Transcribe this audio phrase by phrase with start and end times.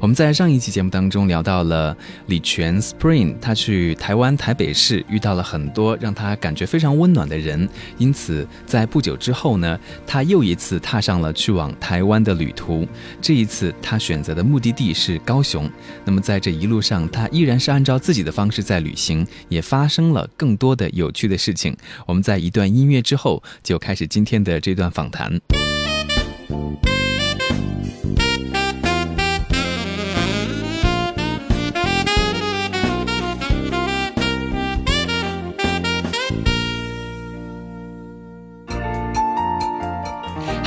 [0.00, 1.94] 我们在上一期节目当中聊到了
[2.26, 12.88] 李泉 Spring，他去台湾台北市遇到了很多让他感觉非常温暖的人，因此在不久之后呢，他又一次踏上了去往台湾的旅途。
[13.20, 15.70] 这一次他选择的目的地是高雄。
[16.06, 21.76] 那么在这一路上，他依然是按照自己的方式在旅行，也发生了更多的有趣的事情。
[22.06, 25.38] 我们在一段音乐之后就开始今天的这段访谈。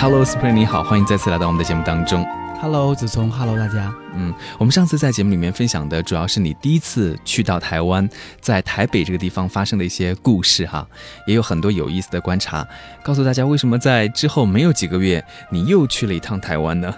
[0.03, 2.27] Hello，Spring，你好，欢迎再次来到我们的节目当中。
[2.61, 3.89] Hello，子聪，Hello，大家。
[4.13, 8.09] 嗯，我们上次在节目里面分享的主要是你第一次去到台湾，
[8.41, 10.85] 在台北这个地方发生的一些故事哈，
[11.25, 12.67] 也有很多有意思的观察。
[13.01, 16.93] 告诉大家，为什么在之后没有几个月，你又去了一趟台湾呢？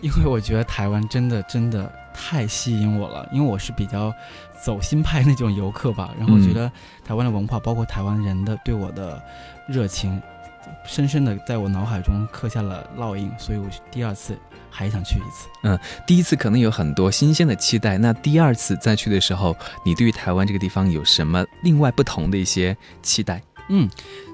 [0.00, 4.12] 因为我觉得台湾真的真的太吸引我了，因为我是比较
[4.60, 6.68] 走心派那种游客吧，然后我觉得
[7.06, 9.22] 台湾的文化，包括台湾人的对我的
[9.68, 10.20] 热情。
[10.84, 14.38] 深深的在我脑海中刻下了烙印，所以我第二次
[14.70, 15.48] 还想去一次。
[15.62, 23.42] 嗯，第一次可能有很多新鲜的期待，那第二次再去的时候，你对于台湾这个地方有什么另外不同的一些期待？
[23.68, 23.88] 嗯，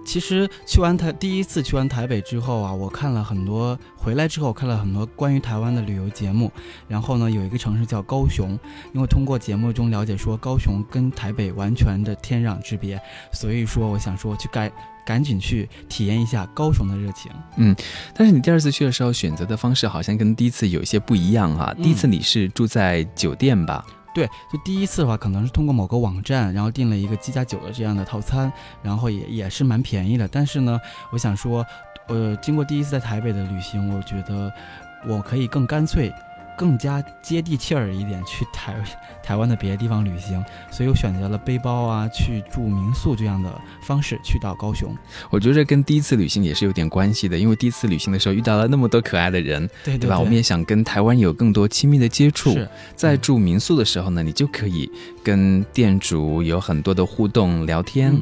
[0.07, 6.51] 其实去完台第一次去完台北之后啊，我看了很多，回来之后看了很多关于台湾的旅游节目，
[6.89, 8.59] 然后呢，有一个城市叫高雄，
[8.95, 14.73] 因为通过节目中了解说高雄跟台北完全的天壤之别，所以说我想说去改。
[15.09, 17.33] 赶紧去体验一下高雄的热情。
[17.57, 17.75] 嗯，
[18.15, 21.75] 但是你第二次去的时候选择的方式好像跟第一次有一些不一样啊。
[21.83, 23.83] 第一次你是住在酒店吧？
[24.15, 28.53] 对，就第一次的话，可能是通过某个网站，然后订了一个七加九的这样的套餐，
[28.83, 30.29] 然后也也是蛮便宜的。
[30.29, 30.79] 但是呢，
[31.11, 31.65] 我想说，
[32.09, 34.53] 呃，经过第一次在台北的旅行，我觉得
[35.09, 36.13] 我可以更干脆。
[36.59, 38.75] 更加接地气儿一点，去台
[39.23, 43.49] 台湾的别的地方旅行，所以我选择了背包啊，去住民宿这样的
[43.81, 44.93] 方式去到高雄。
[45.31, 50.19] 我觉得这跟第一次旅行也是有点关系的，因为第一次旅行的时候遇到了那么多可爱的人，对对吧？
[50.19, 52.59] 我们也想跟台湾有更多亲密的接触。
[52.97, 54.91] 在住民宿的时候呢，你就可以
[55.23, 58.21] 跟店主有很多的互动聊天，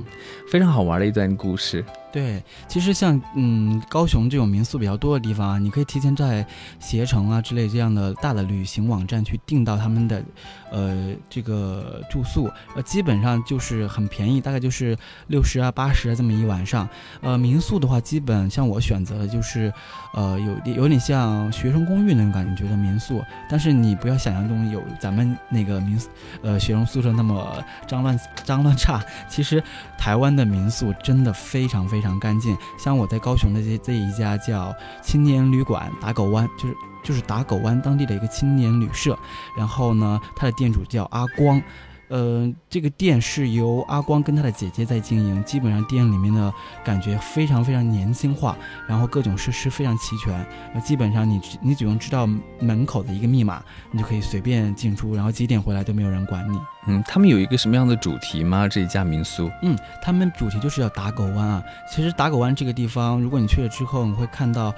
[0.51, 1.84] 非常好玩的一段故事。
[2.12, 6.47] 对，其实像嗯高雄这种民宿比较多的地方啊，你可以提前在
[6.81, 10.25] 携程啊之类这样的大的旅行网站去订到他们的，
[10.71, 14.97] 呃这个住宿，呃基本上就是很便宜，大概就是
[15.27, 16.89] 六十啊八十啊这么一晚上。
[17.21, 19.71] 呃民宿的话，基本像我选择的就是，
[20.15, 26.09] 呃有有点像学生公寓那种感觉的民宿，但是你不要想象中有咱们那个民宿，
[26.41, 29.05] 呃学生宿舍那么脏乱脏乱差。
[29.28, 29.63] 其实
[29.99, 32.17] 台湾的民宿真的非常非常。
[32.21, 39.17] 干净，像我在高雄的这这一家叫青年旅馆打狗湾，就是就是打狗湾当地的一个青年旅社，
[39.57, 41.63] 然后呢，它的店主叫阿光。
[42.09, 46.53] 呃，这个店是由阿光跟他的姐姐在经营，基本上店里面的
[46.84, 48.56] 感觉非常非常年轻化，
[48.87, 52.28] 然后各种设施非常齐全，那基本上你你只用知道
[52.61, 56.59] 门口的一个密码，你就可以随便进出，然后几点回来都没有人管你。
[56.89, 58.69] 嗯，他们有一个什么样的主题吗？
[58.69, 59.50] 这一家民宿？
[59.62, 61.62] 嗯，他们主题就是要打狗湾啊。
[61.91, 64.72] 其实打狗湾这个地方，如果你去了之后，你会看到，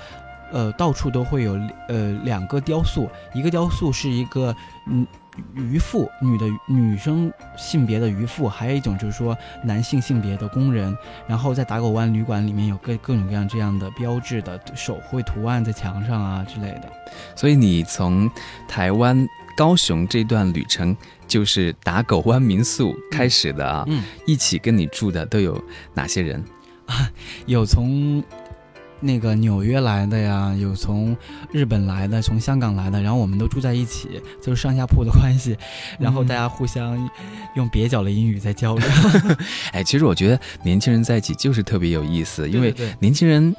[0.53, 4.55] 呃，到处都会有呃两个雕塑，一个雕塑是一个
[4.87, 5.07] 嗯。
[5.55, 10.93] 渔妇，女的女生性别的渔妇，还有一种就是说男性性别的工人。
[11.29, 16.91] 然后在打狗湾旅馆里面有各各种各样这样的标志的手绘图案在墙上啊之类的。
[17.37, 18.29] 所以你从
[18.67, 19.25] 台湾
[19.57, 20.97] 高雄这段旅程
[21.29, 23.85] 就是打狗湾民宿开始的啊。
[23.87, 24.03] 嗯。
[24.27, 25.57] 一起跟你住的都有
[25.95, 26.45] 哪些人？
[26.87, 27.09] 啊，
[27.47, 28.21] 有从。
[29.01, 31.17] 那个纽约来的呀，有从
[31.53, 35.57] 日本来的，从香港来的，然后我们都住在一起，就是上下铺的关系，
[35.99, 36.97] 然后大家互相
[37.55, 38.89] 用蹩脚的英语在交流。
[39.73, 43.55] 哎，其实我觉得年轻人在一起就是特别有意思，因为年轻人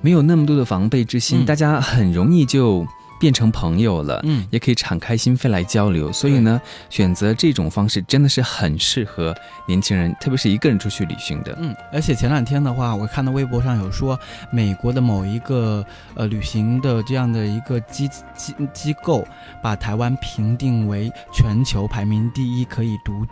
[0.00, 2.86] 没有那么多的防备之心，大家很容易就。
[3.20, 9.36] 变成朋友了，嗯，也可以敞开心扉来交流，所以呢，选择这种方式真的是很适合
[9.68, 11.76] 年轻人，特别是一个人出去旅行的，嗯。
[11.92, 14.18] 而且前两天的话，我看到微博上有说，
[14.50, 15.84] 美国的某一个
[16.14, 19.22] 呃旅行的这样的一个机机机构，
[19.62, 23.26] 把台湾评定为全球排名第一可以独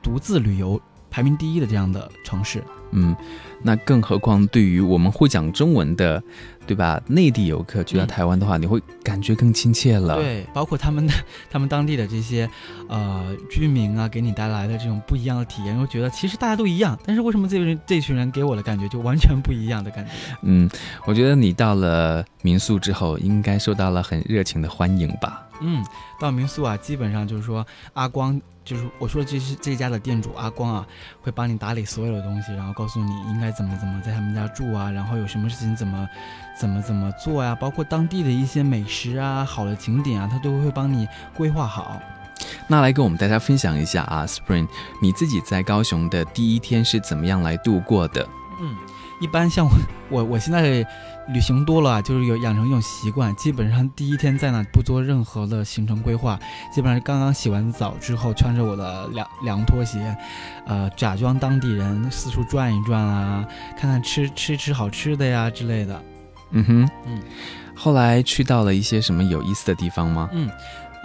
[0.00, 0.80] 独自旅游
[1.10, 2.62] 排名第一的这样的城市。
[2.92, 3.16] 嗯，
[3.62, 6.22] 那更何况对于我们会讲中文的，
[6.66, 7.00] 对吧？
[7.06, 10.16] 内地游客去到台湾的话，你会感觉更亲切了。
[10.16, 11.14] 对，包括他们的
[11.50, 12.48] 他们当地的这些
[12.88, 20.10] 呃居民啊，给你带来的这种不一样的体验，我觉得其实大家都一样，但是为什么这人这群人给我的感觉就完全不一样的感觉？
[20.42, 20.68] 嗯，
[21.06, 25.45] 我觉得你到了民宿之后，应该受到了很热情的欢迎吧？
[25.60, 25.84] 嗯，
[26.18, 28.40] 到民宿啊，基本上就是说阿光。
[28.66, 30.84] 就是我说这是这家的店主阿光啊，
[31.22, 36.08] 会帮你打理所有的东西，然后告诉你应该怎么怎么在他们家住啊，然后有什么事情怎么
[36.58, 41.06] 怎么怎么做呀，包括当地的一些美食啊、好的景点啊，他都会帮你
[41.36, 42.02] 规划好。
[42.66, 44.66] 那来跟我们大家分享一下啊，Spring，
[45.00, 48.28] 你自己在高雄的第一天是怎么样来度过的？
[48.60, 48.74] 嗯，
[49.20, 49.72] 一般像我
[50.10, 50.86] 我我现在。
[51.28, 56.38] 旅行多了，就是有养成一种习惯，基本上第一天在那不做任何的行程规划，
[56.72, 60.16] 基本上刚刚洗完澡之后，穿着我的凉凉拖鞋，
[60.68, 63.44] 呃，假装当地人四处转一转啊，
[63.76, 66.00] 看看吃吃吃好吃的呀之类的。
[66.52, 67.20] 嗯哼，嗯。
[67.74, 70.30] 后来去到了一些什么有意思的地方吗？
[70.32, 70.48] 嗯，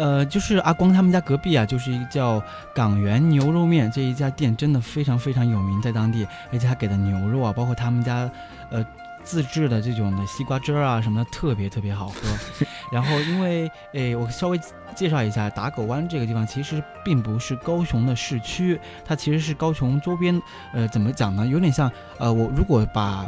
[0.02, 2.42] 呃，就是阿光他们家隔壁啊，就是一个叫
[2.74, 8.30] 港源牛肉面这一家店，真的非常非常有名，在当地，而且他给的牛肉啊，包括他们家，
[8.72, 8.84] 呃。
[9.24, 12.16] 自制的这种的西瓜汁儿啊什么的特别特别好喝，
[12.92, 14.60] 然后因为诶我稍微
[14.96, 20.42] 介绍一下打狗湾这个地方其实并不是高雄的市区，它其实是高雄周边，
[20.74, 21.46] 呃怎么讲呢？
[21.46, 23.28] 有点像呃我如果把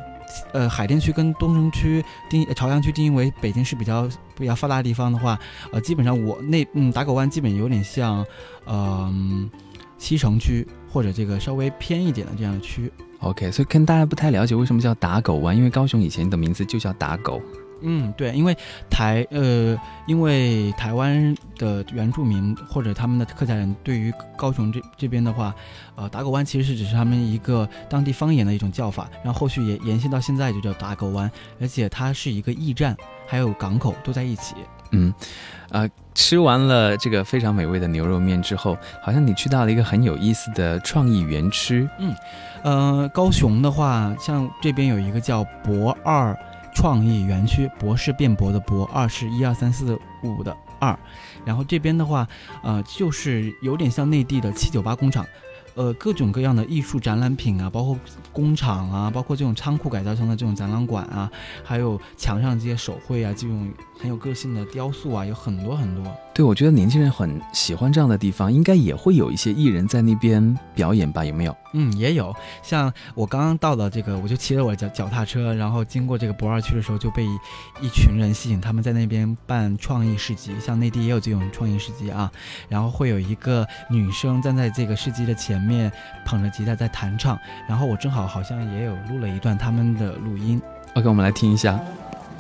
[0.51, 4.07] 呃海淀区跟东城区定朝阳区定义为北京市比较
[4.38, 5.39] 比较发达的地方的话，
[5.71, 8.25] 呃基本上我那嗯打狗湾基本有点像
[8.65, 9.50] 嗯
[9.97, 12.91] 西城区或者这个稍微偏一点的这样的区。
[13.19, 17.41] OK，所以跟大家不太了解为什么叫打狗湾，因为高雄以前的名字就叫打狗。
[17.83, 18.57] 嗯，对，因为
[18.89, 19.77] 台呃，
[20.07, 25.53] 因为台湾的原住民或者他们的客家人对于高雄这这边的话，
[25.95, 31.30] 呃，打狗湾其实是只是他们一个当地方言的一种叫法，然后后续也延续到现在就叫打狗湾，
[31.62, 32.95] 而且它是一个驿站，
[33.27, 34.56] 还有港口都在一起。
[34.95, 35.12] 嗯，
[35.71, 41.89] 呃，吃完了这个非常美味的牛肉面之后，好像你去到了一个很有意思的创意园区。
[41.97, 42.15] 嗯，
[42.63, 46.38] 呃，高雄的话，像这边有一个叫博二
[46.73, 50.97] 创意园区，博士辩驳的博，二是一二三四五的二，
[51.45, 52.27] 然后这边的话，
[52.63, 55.25] 呃，就是有点像内地的七九八工厂。
[55.75, 57.97] 呃，各种各样的艺术展览品啊，包括
[58.31, 61.31] 工厂啊，包括这种仓库改造成的这种展览馆啊，
[61.63, 66.15] 还有墙上这些手绘啊，这种很有个性的雕塑啊，有很多很多。
[66.33, 71.24] 对，我觉得年轻人很喜欢这样的地方，应该也会有一些艺人在那边表演吧？
[71.24, 71.56] 有没有？
[71.74, 72.35] 嗯，也有。
[72.63, 77.24] 像我刚刚到了这个，我就骑着我的脚脚踏车，然后经过这个博二区的时候，就被
[77.81, 82.31] 一群人吸引，他们在那边办创意市集，像内地也有这种创意市集啊。
[82.68, 85.91] 然后会有一个女生站在这个市集的前面，
[86.25, 87.38] 捧着吉他在弹唱。
[87.69, 90.59] 然后我正好好像也有录了一段他们的录音。
[90.95, 91.80] OK，我们来听一下。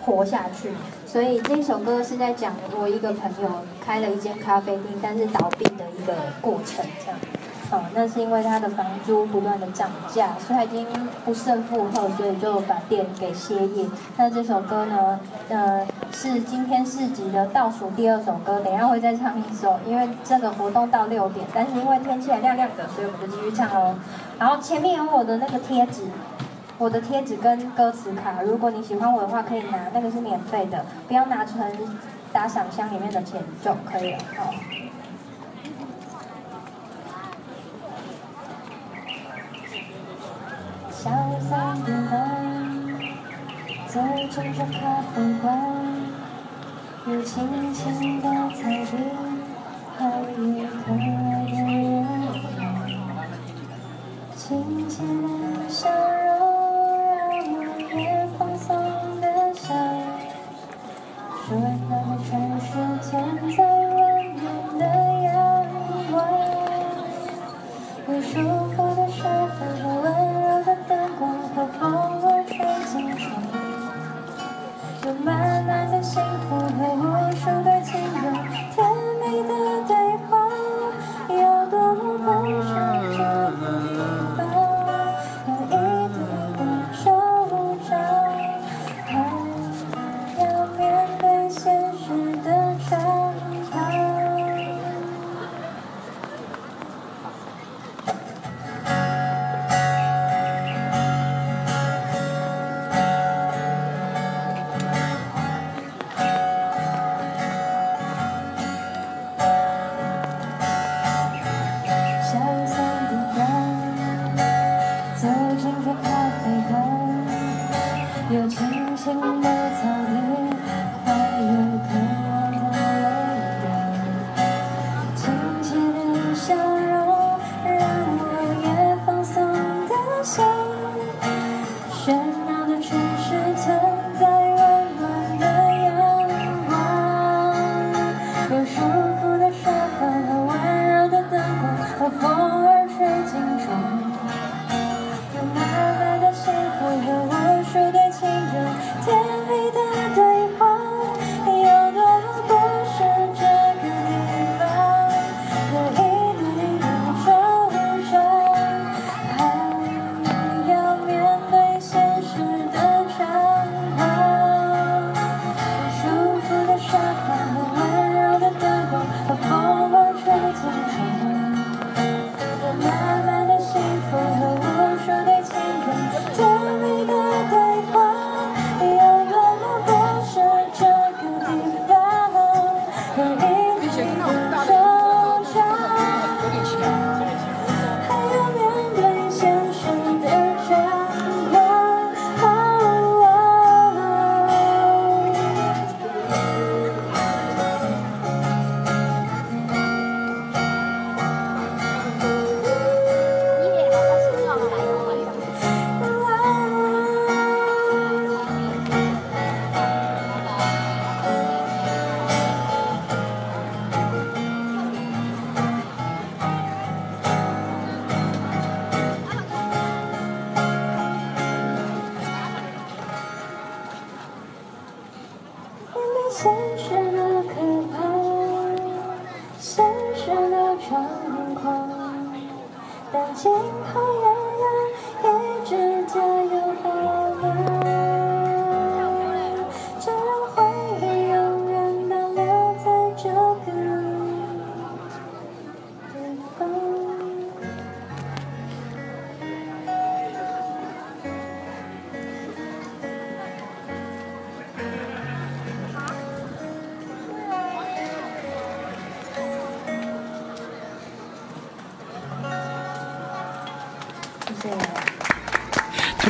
[0.05, 0.71] 活下去。
[1.05, 3.49] 所以这首歌是在讲我一个朋友
[3.85, 7.19] 开了一间咖啡店，但是倒闭的一个过程，这样。
[7.71, 10.85] 哦，那是因为他的房租不断的涨价，所以他已经
[11.25, 13.85] 不胜负荷，所以就把店给歇业。
[14.15, 15.19] 那这首歌呢，
[15.49, 23.95] 呃，是今天市集的倒数第二首歌，等下会再唱一首，因为这个活动到六点，但是因为天气还亮亮的，所以我们就继续唱哦。
[24.37, 26.01] 然后前面有我的那个贴纸。
[26.79, 31.59] 我的贴纸跟歌词卡，如果你喜欢我的话，可以拿，那个是免费的，不要拿成
[32.33, 34.19] 打赏箱里面的钱就可以了。
[34.35, 34.53] 好。
[40.91, 42.17] 下午三点半，
[43.87, 44.01] 走
[44.31, 45.45] 进这咖啡馆，
[47.07, 48.91] 有轻轻的彩笔，
[49.97, 50.25] 还有
[50.85, 52.07] 可爱的人，
[54.35, 55.89] 亲切的笑
[75.05, 78.31] 有满满的幸福和无数的情歌
[78.73, 78.87] 甜
[79.19, 79.53] 蜜的
[79.85, 79.93] 对
[80.29, 80.47] 话
[81.27, 83.02] 有多么不舍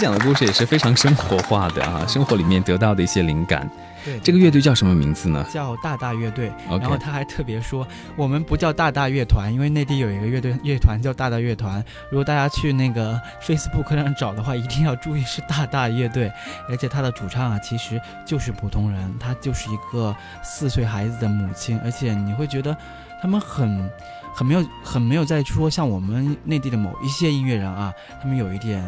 [0.04, 3.70] 讲的故事也是非常生活化的啊，生活里面得到的一些灵感。
[4.04, 5.46] 对，这个乐队叫什么名字呢？
[5.50, 6.52] 叫大大乐队。
[6.70, 11.82] 然后他还特别说，我们不叫大大乐团，因为内地有一个乐队乐团叫大大乐团。
[12.12, 16.30] 如果大家去那个 Facebook 上找的话，一定要注意是大大乐队。
[16.68, 22.76] 而且他的主唱啊，其实就是普通人，他就是一个四岁孩子的母亲，而且你会觉得
[23.22, 23.90] 他们很。
[24.36, 28.84] 很没有，很没有在说像我们内地的某一些音乐人啊，他们有一点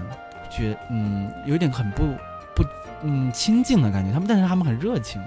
[0.55, 2.03] 觉，嗯，有点很不
[2.55, 2.63] 不，
[3.03, 4.12] 嗯，亲近的感觉。
[4.12, 5.21] 他们，但是他们很热情，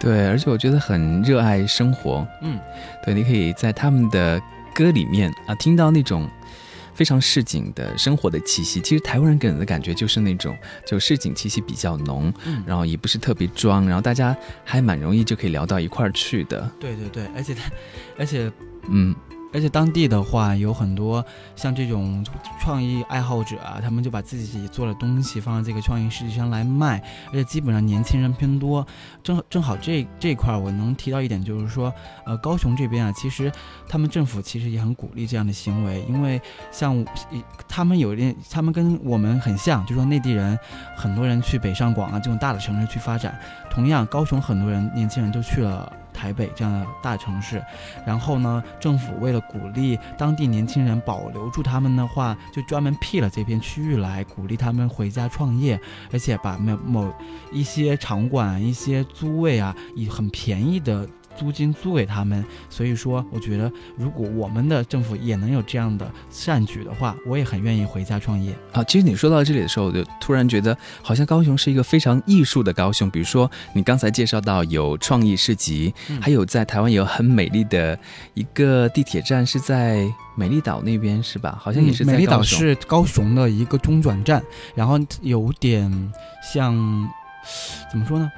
[0.00, 2.26] 对，而且我觉得很热爱生活。
[2.40, 2.58] 嗯，
[3.04, 4.40] 对，你可以在他们的
[4.74, 6.28] 歌里面啊听到那种
[6.94, 8.80] 非常市井的生活的气息。
[8.80, 16.70] 其实台湾人给人的感觉就是那种就市井气息比较浓，嗯然后也不是特别装，然后大家还蛮容易就可以聊到一块儿去的。
[16.80, 17.70] 对对对，而且他，
[18.18, 18.50] 而且
[18.88, 19.14] 嗯，
[19.52, 22.24] 而且当地的话有很多像这种
[22.60, 28.86] 创意爱好者啊，他们就把自己做的东西放在这个创意市集上来卖，而且基本上年轻人偏多。
[29.22, 31.92] 正正好这这块我能提到一点，就是说，
[32.24, 33.52] 呃，高雄这边啊，其实
[33.88, 36.40] 他们政府其实也很鼓励这样的行为，因为
[36.70, 37.04] 像
[37.68, 40.58] 他们有点，他们跟我们很像，就说内地人
[40.96, 43.38] 很多人去北上广啊这种大的城市去发展，
[43.70, 45.92] 同样高雄很多人年轻人都去了。
[46.12, 47.62] 台北这样的大城市，
[48.06, 55.80] 然后呢，政府为了鼓励当地年轻人保留住他们的话，就专门辟了这片区域来鼓励他们回家创业，
[56.12, 57.14] 而且把某某
[57.50, 62.44] 一些场馆、一些租位啊，以很便宜的租金租给他们。
[62.68, 68.54] 所以说，我觉得如果我们的政府也能有这样的善举的话，我也很愿意回家创业。
[68.72, 73.10] 啊，其实你说到这里的时候，我就突然觉得，好像高雄是一个非常艺术的高雄。
[73.10, 77.98] 比如说，你刚才介绍到有创意市集，嗯还有在台湾有很美丽的
[78.34, 81.58] 一个地铁站，是在美丽岛那边是吧？
[81.60, 84.42] 好像也是嗯美丽岛是高雄的一个中转站，
[84.74, 86.12] 然后有点
[86.52, 86.74] 像
[87.90, 88.30] 怎么说呢？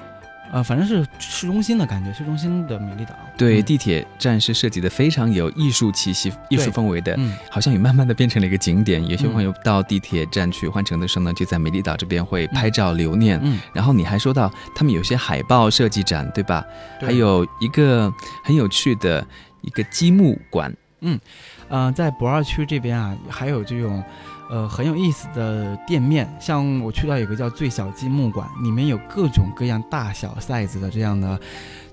[0.54, 3.10] 呃，反正是市中心的感觉，市中心的美丽岛。
[3.36, 9.04] 对，嗯地铁站是设计的非常有艺术气息、艺术氛围的，嗯，好像也慢慢的变成了一个景点。
[9.08, 13.40] 有些嗯朋友到地铁站去换乘的时候呢，就在美丽岛这边会拍照留念。
[13.42, 16.64] 嗯，然后你还说到他们有些海报设计展，对吧？
[17.00, 18.08] 对还有一个
[18.44, 19.26] 很有趣的
[19.62, 20.72] 一个积木馆，
[21.04, 21.20] 嗯
[21.68, 24.02] 呃，在博二区这边啊，还有这种
[24.50, 31.38] 呃很有意思的店面，像我去到有个叫最小积木馆，里面有各种各样大小 size 的这样的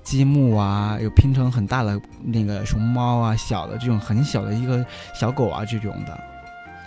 [0.02, 6.31] 积木啊，有拼成很大的那个熊猫啊，小的这种很小的一个小狗啊这种的。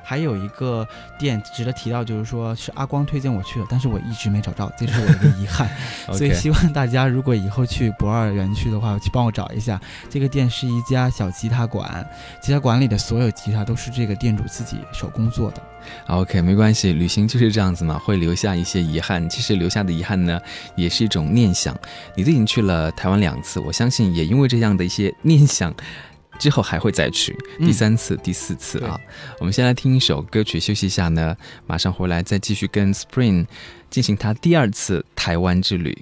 [0.04, 0.86] 还有一个
[1.18, 5.68] 店值得提到，就是说是阿光推荐我去的，但是我一直没找到，这是我的遗憾。
[6.16, 9.80] 所以希望大家如果以后去博二园区的话，去帮我找一下。
[10.10, 12.06] 这个店是一家小吉他馆，
[12.40, 15.62] 吉他馆里的所有吉他都是这个店主自己手工做的。
[16.06, 19.28] OK，没关系，旅行就是这样子嘛，会留下一些遗憾。
[19.28, 20.40] 其实留下的遗憾呢，
[20.76, 21.76] 也是一种念想。
[22.14, 25.74] 你都已经去了台湾两次，我相信也因为这样的一些念想。
[26.38, 29.00] 之后还会再去第三次、第四次啊！
[29.38, 31.36] 我们先来听一首歌曲休息一下呢，
[31.66, 33.46] 马上回来再继续跟 Spring
[33.90, 35.96] 进行他第二次台湾之旅。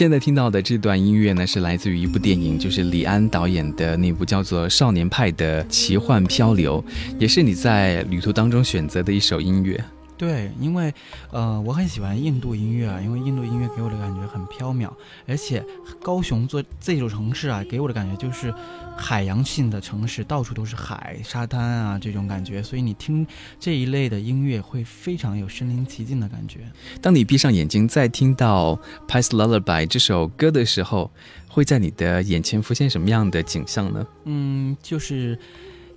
[0.00, 6.82] 现在听到的这段音乐呢，是来自于一部电影，就是李安导演的那部叫做《少年派的奇幻漂流》，
[7.18, 9.78] 也是你在旅途当中选择的一首音乐。
[10.20, 10.92] 对，因为，
[11.30, 14.90] 呃，我很喜欢印度音乐啊，因为印度音乐给我的感觉很飘渺，
[15.26, 15.64] 而且
[16.02, 18.52] 高雄做这座城市啊，给我的感觉就是
[18.98, 23.26] 海洋性的城市，到处都是海、沙滩啊这种感觉，所以你听
[23.58, 26.70] 这一类的音乐会非常有身临其境的感觉。
[27.00, 28.76] 当你闭上眼睛再听到
[29.08, 31.10] 《p s Lullaby》这首歌的时候，
[31.48, 34.06] 会在你的眼前浮现什么样的景象呢？
[34.26, 35.38] 嗯，就是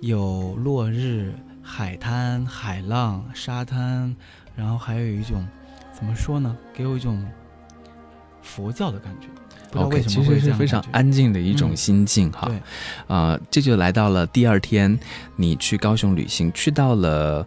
[0.00, 1.34] 有落日。
[1.64, 4.14] 海滩、海浪、沙滩，
[4.54, 5.44] 然后还有一种，
[5.92, 6.54] 怎么说呢？
[6.74, 7.26] 给我一种
[8.42, 9.28] 佛教的感觉。
[9.80, 12.46] OK，其实是非常安静的一种心境哈。
[12.46, 12.62] 对，
[13.08, 14.96] 啊，这就来到了第二天，
[15.34, 17.44] 你去高雄旅行，去到了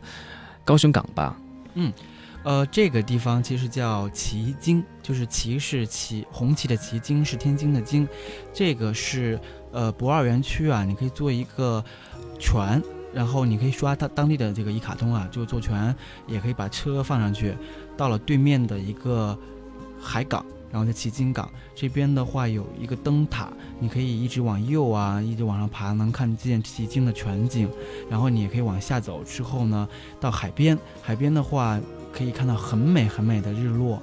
[0.66, 1.38] 高雄港吧？
[1.76, 1.94] 嗯，
[2.44, 8.06] 呃，这个地方其实叫旗津，就是旗是旗红旗的旗，津是天津的津。
[8.52, 9.40] 这个是
[9.72, 11.82] 呃不二园区啊，你可以坐一个
[12.40, 12.82] 船。
[13.14, 15.96] 然后你可以刷它当地的这个一卡通啊，就坐船，
[16.28, 17.56] 也可以把车放上去，
[17.96, 19.38] 到了对面的一个
[20.00, 27.70] 海港，然后在旗津港这边的话有一个灯塔，你可以一直往右啊，一直往上爬，能看见旗津的全景。
[28.10, 29.88] 然后你也可以往下走，之后呢，
[30.20, 31.80] 到海边，海边的话
[32.12, 34.02] 可以看到很美很美的日落。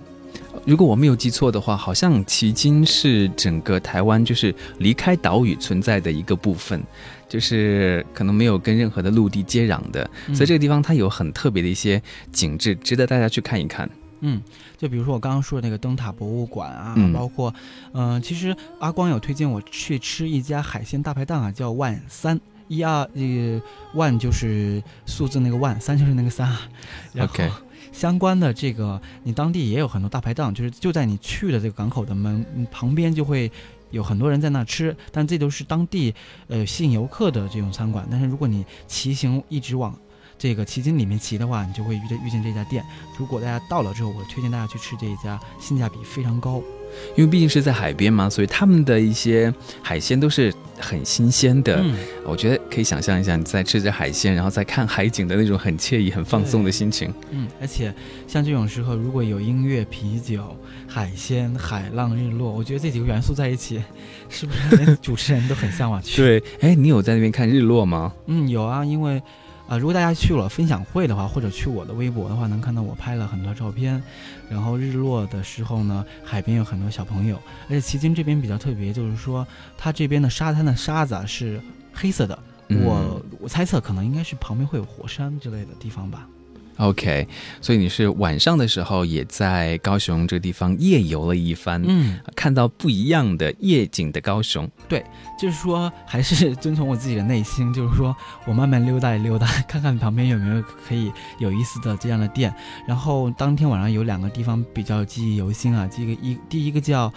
[0.64, 6.82] 如果我没有记错的话，好像旗津是整个台湾就是离开岛屿存在的一个部分。
[7.28, 13.88] 就是可能没有跟任何的陆地接壤的，所以这个地方它有很特别的一些景致，值得大家去看一看。
[14.20, 14.40] 嗯，
[14.78, 17.52] 就比如说我刚刚说的那个灯塔博物馆啊，包括，
[17.92, 23.60] 嗯，其实阿光有推荐我去吃一家海鲜大排档啊，叫万三一二，呃，
[23.94, 26.60] 万就是数字那个万，三就是那个三啊。
[27.20, 27.50] OK，
[27.92, 33.50] 相关的这个你当地也有很多大排档，就是就在你去的这个港口的门旁边就会。
[33.94, 36.12] 有很多人在那吃，但这都是当地
[36.48, 38.06] 呃吸引游客的这种餐馆。
[38.10, 39.96] 但是如果你骑行一直往
[40.38, 42.84] 这个旗津里面骑的话，你就会遇见遇见这家店。
[43.18, 46.62] 如果大家到了之后，我推荐大家去吃这一家，性价比非常高。
[47.16, 51.80] 因为毕竟是在海边嘛，所以他们的一些海鲜都是很新鲜的。
[51.82, 57.12] 嗯，我觉得可以想象一下，你在吃着海鲜，然后再看海景的那种很惬意、很放松的心情。
[57.30, 57.92] 嗯，而且
[58.28, 63.82] 像这种时候，如果有音乐、啤酒、海鲜、海浪、日落，我觉得这几个元素在一起，
[64.28, 66.22] 是不是连 主持人都很向往去？
[66.22, 68.12] 对，哎，你有在那边看日落吗？
[68.26, 69.20] 嗯，有啊，因为。
[69.66, 74.02] 啊，如果大家去了分享会的话，或者去我的微博的话，能看到我拍了很多照片。
[74.50, 79.46] 然后日落的时候呢，海边有很多小朋友，而且旗津这边比较特别，就是说
[79.78, 81.60] 它这边的沙滩的沙子是
[81.92, 82.38] 黑色的。
[82.68, 86.28] 我我猜测可能应该是旁边会有火山之类的地方吧。
[86.78, 87.28] OK，
[87.60, 94.68] 所以你是晚上的时候也在高雄这个地方夜游了一番，嗯，看到不一样的夜景的高雄。
[94.88, 95.04] 对，
[95.38, 102.52] 就是说还是遵从我自己的内心，就是说我慢慢溜达一溜达， 看看旁边有没有可以有意思的这样的店。
[102.88, 107.12] 然后当天晚上有两个地方比较记忆犹新啊，这个一第一个叫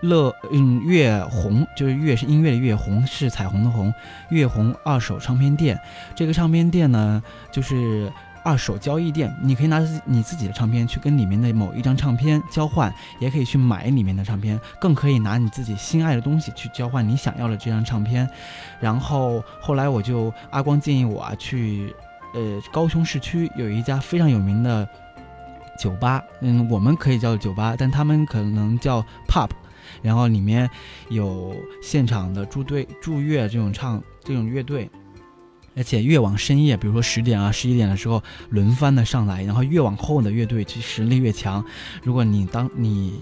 [0.00, 3.94] 乐嗯月红，就是月是音乐的月，红是彩虹的红，
[4.30, 5.78] 月红二手唱片店。
[6.16, 8.12] 这个唱片店呢，就是。
[8.48, 18.26] 二手交易店，你可以拿自你自己的唱片去跟里面的某一张唱片交换，也可以去买里面的唱片，更可以拿你自己心爱的东西去交换你想要的这张唱片。
[18.80, 21.94] 然后后来我就阿光建议我啊去，
[22.32, 24.88] 呃高雄市区有一家非常有名的
[25.78, 29.50] 酒吧，嗯我们可以叫酒吧，但他们可能叫 pub，
[30.00, 30.70] 然后里面
[31.10, 34.90] 有现场的驻队驻乐这种唱这种乐队。
[35.78, 41.64] 而且越往深夜，比如说十点啊、十一点的时候，轮番的上来，然后越往后的乐队其实实力越强。
[42.02, 43.14] 如果你当你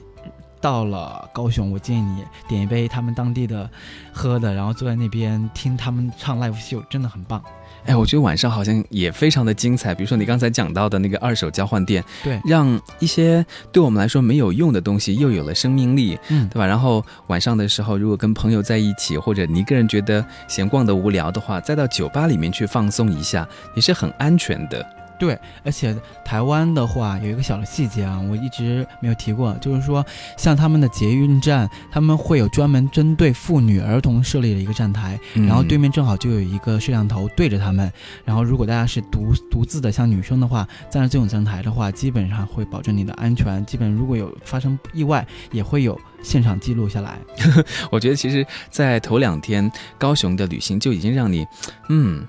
[0.66, 3.70] 到了高雄，我建议你点一杯他们当地的
[4.12, 7.40] 喝的，然后坐在那边听他们唱 live 秀，真的很棒。
[7.84, 9.94] 哎，我觉得晚上好像也非常的精彩。
[9.94, 16.66] 比如说你刚才讲到的那个二手交换店，对，让一些对我们来说没有用的东西又有了生命力，嗯，对吧？
[16.66, 24.84] 然后晚上的时候，如果跟朋友在一起，或者你一个人觉得闲逛的无聊的话，再到酒吧里面去放松一下，也是很安全的。
[25.18, 30.04] 对，而且台湾的话有一个小的细节啊，我一直没有提过，就是说
[30.36, 37.90] 像他们的捷运站，他们会有专门针对妇女儿童设立的一个站台，然后对面正好就有一个摄像头对着他们，
[38.24, 47.18] 然后如果大家是独独自的像女生的话，站在这种站台的话，基本上会保证你的安全，基本如果有发生意外，也会有现场记录下来。
[47.90, 51.46] 我觉得其实，在头两天高雄的旅行就已经让你，
[51.88, 52.26] 嗯，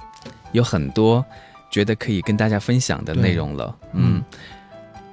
[0.51, 1.25] 有很多。
[1.69, 4.23] 觉得可以跟大家分享的内容了，嗯。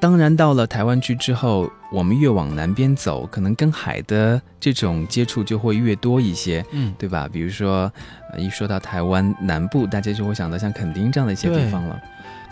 [0.00, 7.26] 当然到了台湾区之后，我们越往南边走，可能跟海的这种接触就会越多一些，嗯，对吧？
[7.32, 7.90] 比如说，
[8.30, 11.98] 呃一说到台湾南部，大家就会想到像垦丁这样的一些地方了。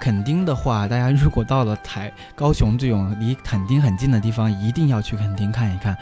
[0.00, 5.94] 垦丁的话，大家如果到了台高雄这种离垦丁很近的地方，一定要去垦丁看一看。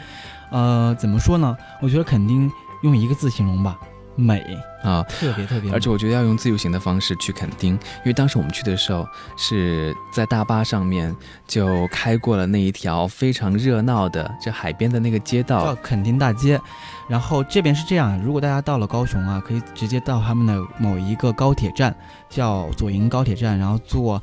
[0.51, 1.57] 呃，怎么说呢？
[1.81, 2.49] 我觉得垦丁
[2.81, 3.77] 用一个字形容吧，
[4.15, 5.71] 美，啊，特别特别美。
[5.71, 11.15] 而且我觉得要用自由行的方式去垦丁，因为当时我们去的时候是在大巴上面
[11.47, 15.75] 就开过了那一条非常热闹的这海边的那个街道叫。
[15.81, 16.59] 垦丁大街，
[17.07, 21.95] 然后这边是这样，如果大家到了高雄啊，可以直接到他们的某一个高铁站，
[22.29, 24.21] 叫左营高铁站，然后坐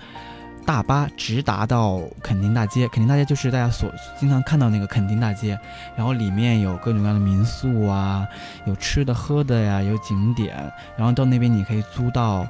[0.68, 2.86] 大巴直达到垦丁大街。
[2.88, 5.58] 垦丁大街就是大家所经常看到那个垦丁大街，
[5.96, 8.28] 然后里面有各种各样的民宿啊，
[8.66, 10.54] 有吃的喝的呀，有景点，
[10.94, 12.46] 然后到那边你可以租到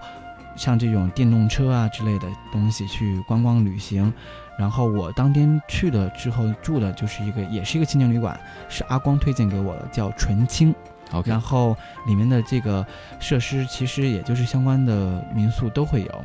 [0.57, 4.12] 像这种电动车啊之类的东西去观光旅行。
[4.59, 8.37] 然后我当天去了之后住的就是一个，也是一个青年旅馆，
[8.68, 10.74] 是阿光推荐给我的，叫纯青。
[11.12, 11.76] OK，然后
[12.09, 12.85] 里面的这个
[13.20, 16.24] 设施其实也就是相关的民宿都会有。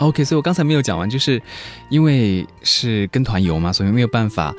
[0.00, 1.40] OK，所以我刚才没有讲完，就是
[1.90, 4.54] 因为是跟团游嘛，所以没有办法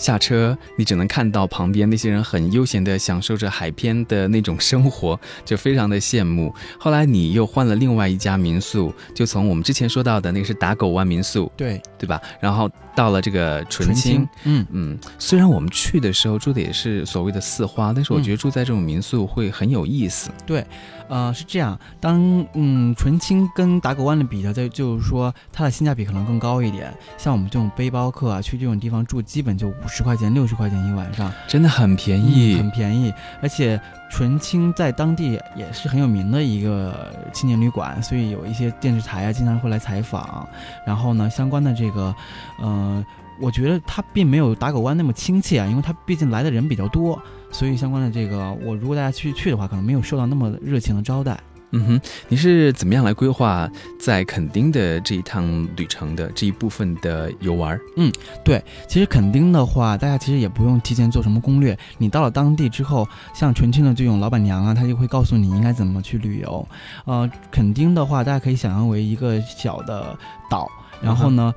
[0.00, 6.52] 下车，你只能看到旁边那些人很悠闲的享受着海边的那种生活，就非常的羡慕。
[6.78, 12.20] 后来你又换了另外一家民宿，就从我们之前说到的那个是打狗湾民宿，对，对吧？
[12.40, 20.30] 然后到了这个纯青。，嗯，嗯，虽然我们去的时候住的也是所谓的四花，但是我嗯觉得住在这种民宿会很有意思。
[20.46, 20.64] 对
[21.08, 21.78] 呃，是这样。
[22.00, 26.92] 当嗯纯青跟打狗湾的比较，在就是说它的性价比可能更高一点。
[27.18, 33.12] 像我们这种背包客啊，去这种地方住，基本就五十块钱、六十块钱一晚上，真的很便宜，嗯很便宜。
[33.42, 40.48] 而且纯青在当地也是很有名的一个青年旅馆，所以有一些电视台啊经常会来采访。
[40.86, 42.14] 然后呢，相关的这个，
[42.62, 43.04] 呃，
[43.40, 51.38] 我觉得它并没有打狗湾那么亲切啊，因为它毕竟来的人比较多，所以相关的这个，我如果大家去去的话，可能没有受到那么热情的招待。
[51.72, 57.78] 嗯哼，你是怎么样来规划在垦丁的这一趟旅程的这一部分的游玩？
[57.96, 58.12] 嗯，
[58.44, 61.78] 对其实垦丁的话，大家其实也不用提前做什么攻略。
[61.98, 66.66] 你到了当地之后，像纯青的这种老板娘啊，她就会告诉你应该怎么去旅游。
[67.04, 70.16] 呃，垦丁的话，大家可以想象为一个小的
[70.50, 70.68] 岛，
[71.00, 71.54] 然后呢，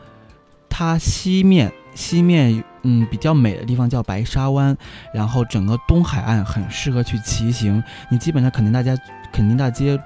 [0.69, 4.77] 它西面西面嗯比较美的地方叫白沙湾，
[5.13, 7.83] 然后整个东海岸很适合去骑行。
[8.09, 8.95] 你基本上肯定大家
[9.33, 9.99] 垦丁大街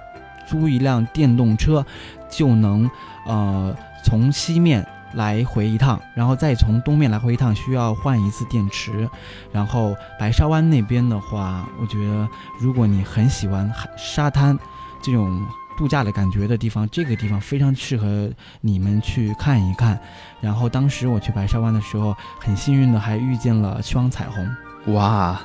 [0.48, 1.86] 租一辆电动车
[2.30, 2.90] 就能
[3.28, 9.10] 呃从西面来回一趟，然后再从东面来回一趟，需要换一次电池。
[9.52, 12.28] 然后白沙湾那边的话，我觉得
[12.60, 14.58] 如果你很喜欢海沙滩
[15.02, 15.42] 这种
[15.78, 18.30] 度假的感觉的地方，这个地方非常适合
[18.62, 20.00] 你们去看一看。
[20.42, 24.94] 然后当时我去白沙湾的时候，很幸运的还遇见了双彩虹。
[24.94, 25.40] 哇，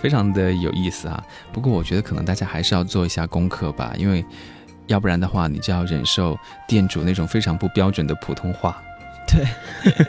[0.00, 1.22] 非常的有意思啊！
[1.52, 4.24] 不过我觉得可能大家还是要做一下功课吧，因为
[4.86, 8.82] 要不然的话，你就要忍受店主那种非常不标准的普通话。
[9.28, 9.46] 对，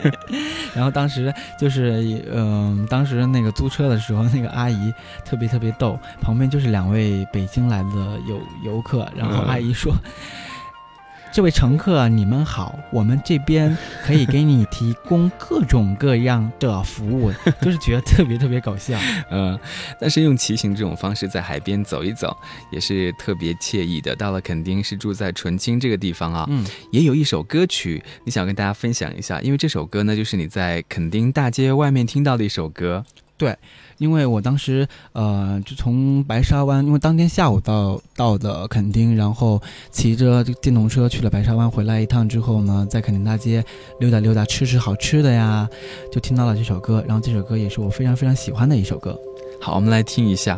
[0.74, 4.92] 然后当时就是，嗯、当时那个租车的时候，那个阿姨
[5.24, 9.94] 特别特别逗，旁边就是两位北京来的游游客，然后嗯阿姨说。
[11.32, 18.98] 这位乘客，你们好，我们这边可以给你提供各种各样的服务，就是觉得特别特别搞笑。
[19.30, 19.58] 嗯，
[19.98, 22.36] 但是用骑行这种方式在海边走一走，
[22.70, 24.14] 也是特别惬意的。
[24.14, 33.06] 到了垦丁是住在纯青这个地方啊，嗯，也有一首歌曲，你想跟大家分享一下，因为这首歌呢，就是你在垦丁大街外面听到的一首歌。
[33.42, 33.58] 对
[33.98, 43.64] 因为我当时呃，就从白沙湾，因为当天下午到到的垦丁，然后骑着电动车去了白沙湾，回来一趟之后呢，在垦丁大街
[43.98, 45.68] 溜达溜达，吃吃好吃的呀，
[46.12, 49.18] 就听到了这首歌，然后这首歌也是我非常非常喜欢的一首歌。
[49.60, 50.56] 好，我们来听一下。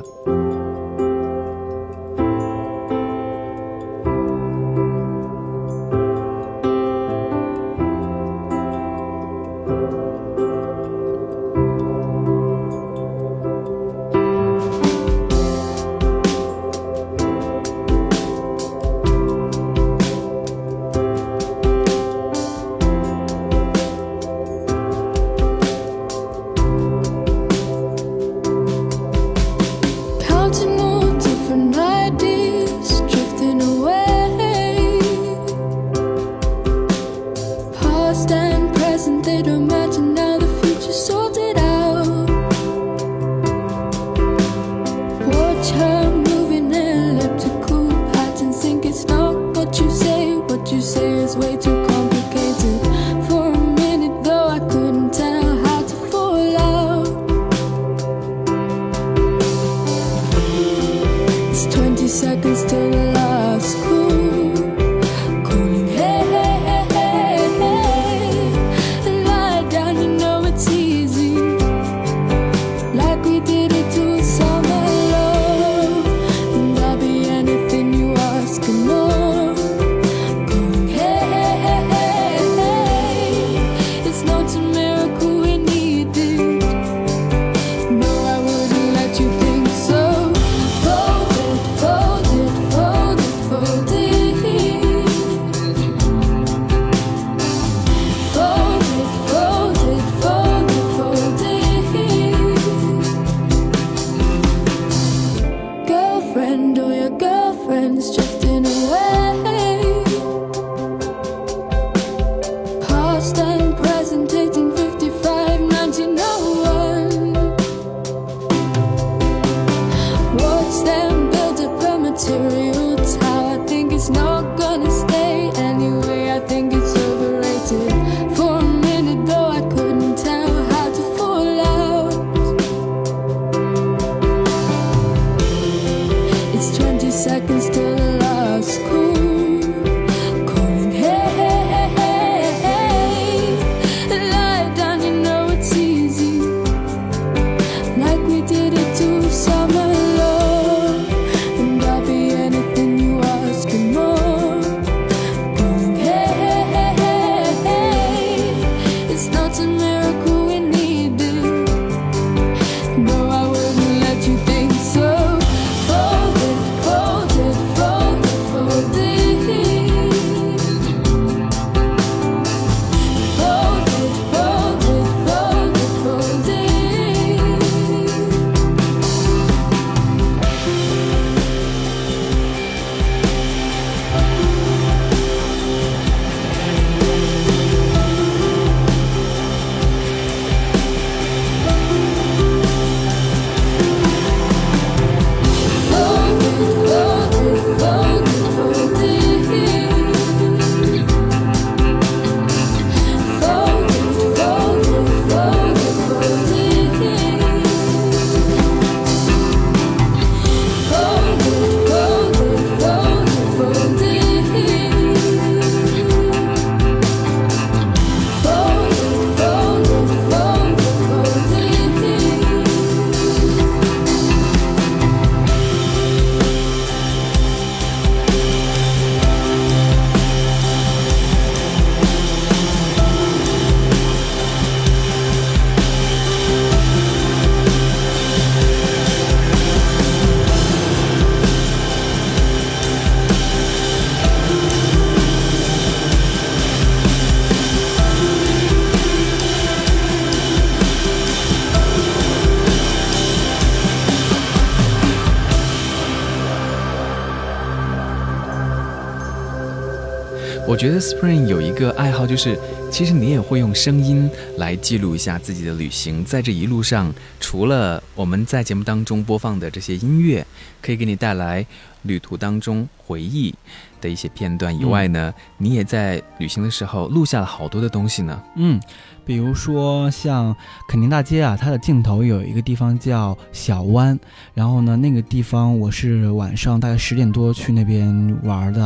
[260.67, 262.59] 我觉得 Spring 有一个爱好，就是
[262.95, 266.25] 其实你也会用声音来记录一下自己的旅行。
[266.25, 270.47] 在这一路上，除了我们在节目当中播放的这些音乐，
[270.81, 271.67] 可以给你带来
[272.03, 273.53] 旅途当中回忆
[274.01, 278.41] 的一些片段以外呢，你也在旅行的时候录下了好多的东西呢。
[278.55, 278.81] 嗯。
[279.27, 280.55] 比如说像
[280.87, 284.21] 肯尼大街啊，它的尽头有一个地方叫小湾，
[284.53, 288.81] 然后呢，那个地方我是晚上大概十点多去那边玩的，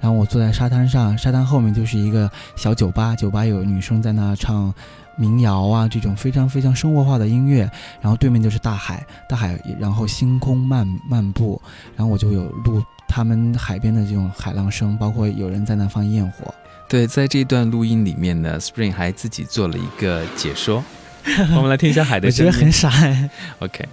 [0.00, 4.72] 然后我坐在沙滩上，沙滩后面就是一个小酒吧，酒吧有女生在那唱
[5.16, 11.60] 民谣啊，这种非常非常生活化的音乐，然后对面就是大海，大海，然后星空漫漫步，
[11.96, 16.54] 然后我就有录他们海边的这种海浪声，包括有人在那放焰火。
[16.88, 20.82] 对，在这段录音里面呢，Spring 还自己做了一个解说，
[21.56, 22.50] 我们来听一下海的声音。
[22.50, 22.90] 我觉得很傻。
[23.60, 23.88] OK。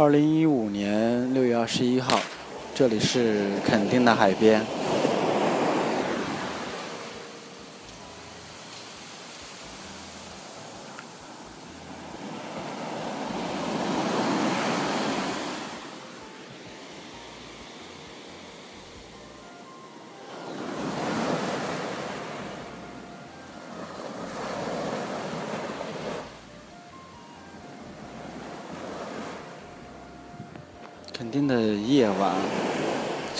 [0.00, 2.18] 二零一五年六月二十一号，
[2.74, 4.64] 这里是垦丁的海边。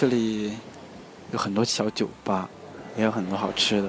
[0.01, 0.53] 这里
[1.31, 2.49] 有很多小酒吧，
[2.97, 3.89] 也有很多好吃的。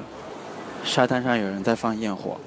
[0.83, 2.37] 沙滩上有人在放焰火。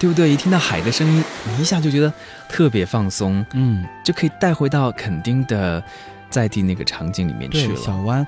[0.00, 0.30] 对不对？
[0.30, 2.10] 一听到海的声音，你一下就觉得
[2.48, 5.80] 特别放松，嗯，就可以带回到垦丁的
[6.30, 7.76] 在地那个场景里面去了。
[7.76, 8.26] 小湾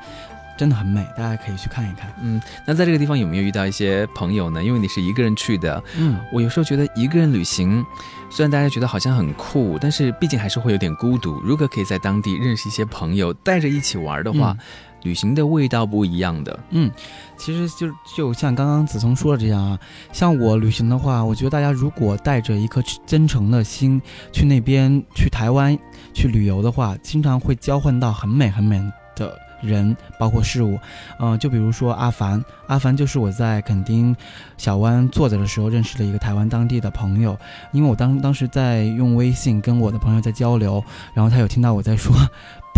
[0.58, 2.12] 真的很美，大家可以去看一看。
[2.20, 4.62] 嗯，那在这个地方有没有遇到一些朋友呢？
[4.62, 7.82] 因为你是一个人去的，嗯，我有时候觉得一个人旅行，
[8.30, 11.40] 虽然大家觉得好像很酷，但是毕竟还是会有点孤独。
[11.42, 14.54] 如果可以在当地认识一些朋友，带着一起玩的话。
[15.02, 16.90] 旅行的味道不一样的，嗯，
[17.36, 19.78] 其实就就像刚刚子聪说的这样啊，
[20.12, 24.00] 像我旅行的话，我觉得大家如果带着一颗真诚的心
[24.32, 25.76] 去那边去台湾
[26.14, 28.80] 去旅游的话，经常会交换到很美很美
[29.16, 30.78] 的人，包括事物，
[31.18, 34.14] 嗯，就比如说阿凡，阿凡就是我在垦丁
[34.56, 37.36] 小湾坐着的时候认识了一个台湾当地的朋友，
[37.72, 40.82] 因为我当当时在用微信跟我的朋友在交流，
[41.12, 42.14] 然后他有听到我在说。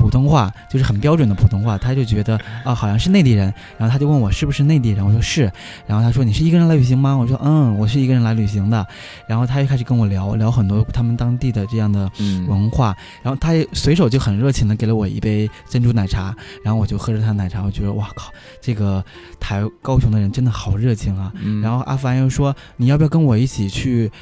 [0.04, 3.46] 普通话就是很标准的普通话，他就觉得啊，好像是内地人，
[3.78, 5.50] 然后他就问我是不是内地人，我说是，
[5.86, 7.16] 然后他说你是一个人来旅行吗？
[7.16, 8.86] 我说嗯，我是一个人来旅行的，
[9.26, 12.10] 然后他就开始跟我聊聊很多他们当地的这样的
[12.46, 18.30] 文化，然后他也随手就很热情的给了我一杯珍珠奶茶，然后我就喝着他的奶茶，我觉得哇靠，
[18.60, 19.02] 这个
[19.40, 21.32] 台高雄的人真的好热情啊，
[21.62, 24.12] 然后阿凡又说你要不要跟我一起去？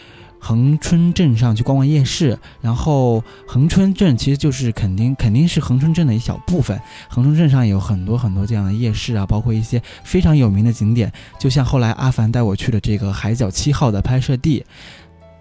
[0.44, 6.78] 横春镇上去逛逛夜市，然后横春镇其实就是肯定肯定是横春镇的一小部分。
[7.08, 14.66] 横春镇上有很多很多这样的夜市啊，包括一些非常有名的景点，就像后来阿凡带我去的这个海角七号的拍摄地。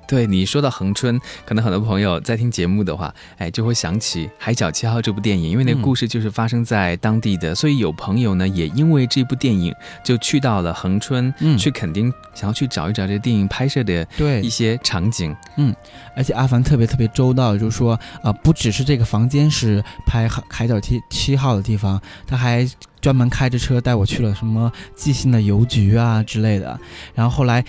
[0.07, 9.73] 对你说到恒春，可能很多朋友在听节目的话，哎，就会想起《海角七号》这部电影，因为那个故事就是发生在当地的，所以有朋友呢也因为这部电影
[10.03, 15.73] 就去到了恒春，嗯，去垦丁，想要去找一找这电影拍摄的对一些场景，嗯，
[16.15, 26.77] 而且阿凡特别特别周到，就是说啊，不只是这个房间是拍海海角七七号的地方，他还专门开着车带我去了什么即兴的邮局啊之类的，
[27.15, 27.63] 然后后来。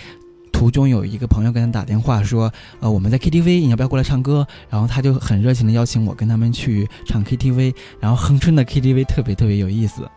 [0.53, 2.49] 途中有一个朋友跟他打电话说，
[2.79, 4.47] 呃，我们在 KTV，你要不要过来唱歌？
[4.69, 7.75] 然后他就很热情的邀请我跟他们去唱 KTV。
[7.99, 10.09] 然后恒春的 KTV 特别特别有意思，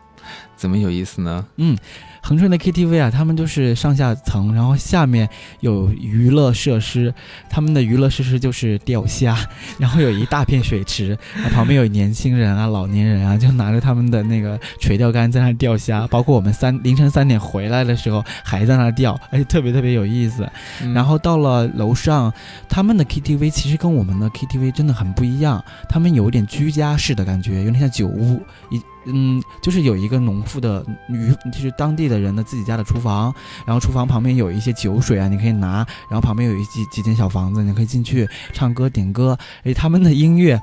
[0.55, 1.45] 怎么有意思呢？
[1.57, 1.77] 嗯。
[2.21, 5.29] 恒顺的 KTV 啊，他们就是上下层，然后下面
[5.61, 7.13] 有娱乐设施。
[7.49, 9.37] 他们的娱乐设施就是钓虾，
[9.79, 11.17] 然后有一大片水池，
[11.53, 16.07] 旁边有年轻人啊、老年人啊，就拿着他们的那个垂钓竿在那钓虾。
[16.07, 20.47] 包括我们三凌晨三点回来的时候，还在那钓，而且特别特别有意思。
[20.93, 22.33] 然后到了楼上，
[22.67, 28.81] 他们的 KTV 其实跟我们的 KTV 真的很不一样，他们有点居家式的感觉，有点像酒屋一。
[29.07, 33.33] 嗯，就是有一个农妇的女，就是当地的人的自己家的厨房，
[33.65, 40.61] 然后厨房旁边有一些酒水啊，你可以拿，然后旁边有一几几间小房子，你可以进去唱歌点歌，而他们的音乐。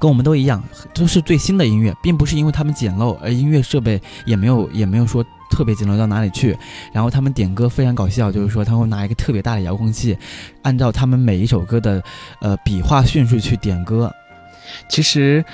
[0.00, 0.60] 跟我们都一样，
[0.94, 6.58] 都是最新的音乐，并不是因为他们简陋，而音乐设备也没有也没有说特别简陋到哪里去。
[6.92, 10.18] 然后他们点歌非常搞笑，就是说他会拿一个特别大的遥控器，
[10.62, 12.02] 按照他们每一首歌的
[12.40, 14.10] 呃笔画顺序去点歌。
[14.88, 15.44] 其实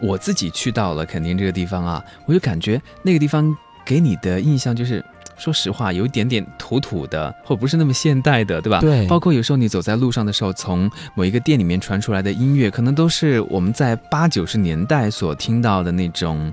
[0.00, 5.04] 我自己去到了垦丁这个地方啊，我就感觉那个地方给你的印象就是，
[5.36, 8.80] 说实话，有一点点土土的，或不是那么现代的，对吧？
[8.80, 16.52] 对包括有时候你走在路上的时候，从某一个店里面传出来的音乐，可能都是我们在八九十年代所听到的那种。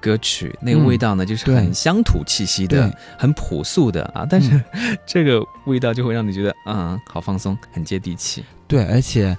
[0.00, 4.62] 歌曲那个嗯味道呢，就是很乡土气息的，很朴素的啊，但是
[5.04, 8.44] 这个味道就会让你觉得，嗯，好放松，很接地气。
[8.68, 9.36] 对，而且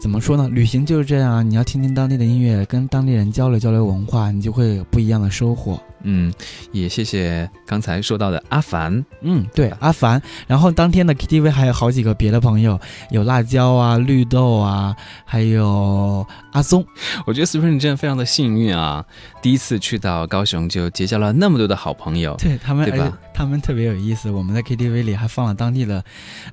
[0.00, 0.48] 怎么说呢？
[0.48, 5.78] 旅行就是这样啊，你要听听当地的音乐，跟当地人交流交流文化，你就会有不一样的收获。
[6.02, 6.32] 嗯，
[6.72, 10.20] 也谢谢刚才说到的阿凡，嗯，对，阿凡。
[10.46, 12.78] 然后当天的 KTV 还有好几个别的朋友，
[13.10, 14.94] 有辣椒啊、绿豆啊，
[15.24, 16.84] 还有阿松。
[17.26, 19.04] 我觉得 Spring 真的非常的幸运啊，
[19.42, 22.36] 第一次去到高雄就结交了那么多的好朋友。
[22.38, 24.30] 对他们，对吧他们特别有意思。
[24.30, 26.04] 我们在 KTV 里还放了当地的，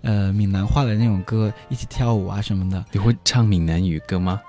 [0.01, 2.83] 呃，闽南话的那种歌，一起跳舞啊什么的。
[2.91, 4.39] 你会唱闽南语歌吗？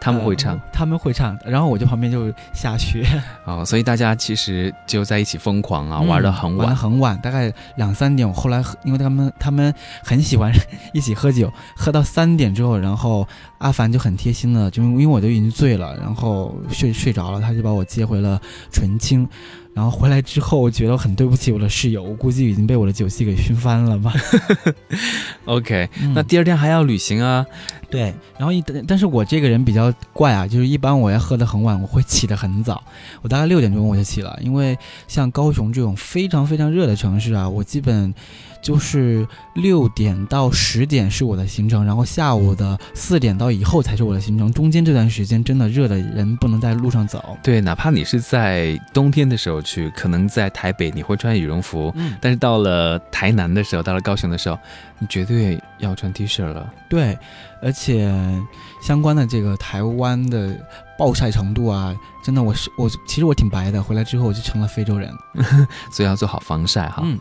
[0.00, 3.04] 他们会唱、呃他们会唱，然后我就旁边就下雪，
[3.44, 6.74] 哦，所以大家其实就在一起疯狂啊，嗯玩的很晚玩得。
[6.74, 8.26] 很晚，大概两三点。
[8.26, 9.72] 我后来因为他们他们
[10.02, 10.50] 很喜欢
[10.94, 13.28] 一起喝酒，喝到三点之后，然后
[13.58, 18.40] 阿凡就很贴心的，就因为我都已经醉了，然后睡睡着了，他就把我接回了
[18.72, 19.28] 纯青。
[19.72, 24.12] 然后回来之后，我觉得很对不起我的室友，我估计已经被我的酒气给熏翻了吧。
[25.46, 27.46] OK，、嗯那第二天还要旅行啊。
[27.88, 32.82] 对，然后一但但是我这个人比较怪啊，就是一般我要喝得很晚，我会起得很早，
[33.20, 38.14] 我大概六点钟我就起了，因为像高雄这种非常非常热的城市啊，我基本
[38.62, 47.36] 就是六点到十点是我的行程，然后下午的四点到以后才是我的行程，中间这段时间真的热的人不能在路上走。
[47.42, 54.58] 对，哪怕你是在冬天的时候去，可能在台北你会穿羽绒服，嗯，但是到了台南的时候，到了高雄的时候，
[54.98, 56.70] 你绝对要穿 T 恤了。
[56.88, 57.18] 对，
[57.62, 58.12] 而且
[58.82, 60.56] 相关的这个台湾的
[60.98, 65.10] 暴晒程度啊，真的我是我其实我挺白的，回来之后我就成了非洲人。
[65.90, 67.02] 所以要做好防晒哈。
[67.04, 67.18] 嗯，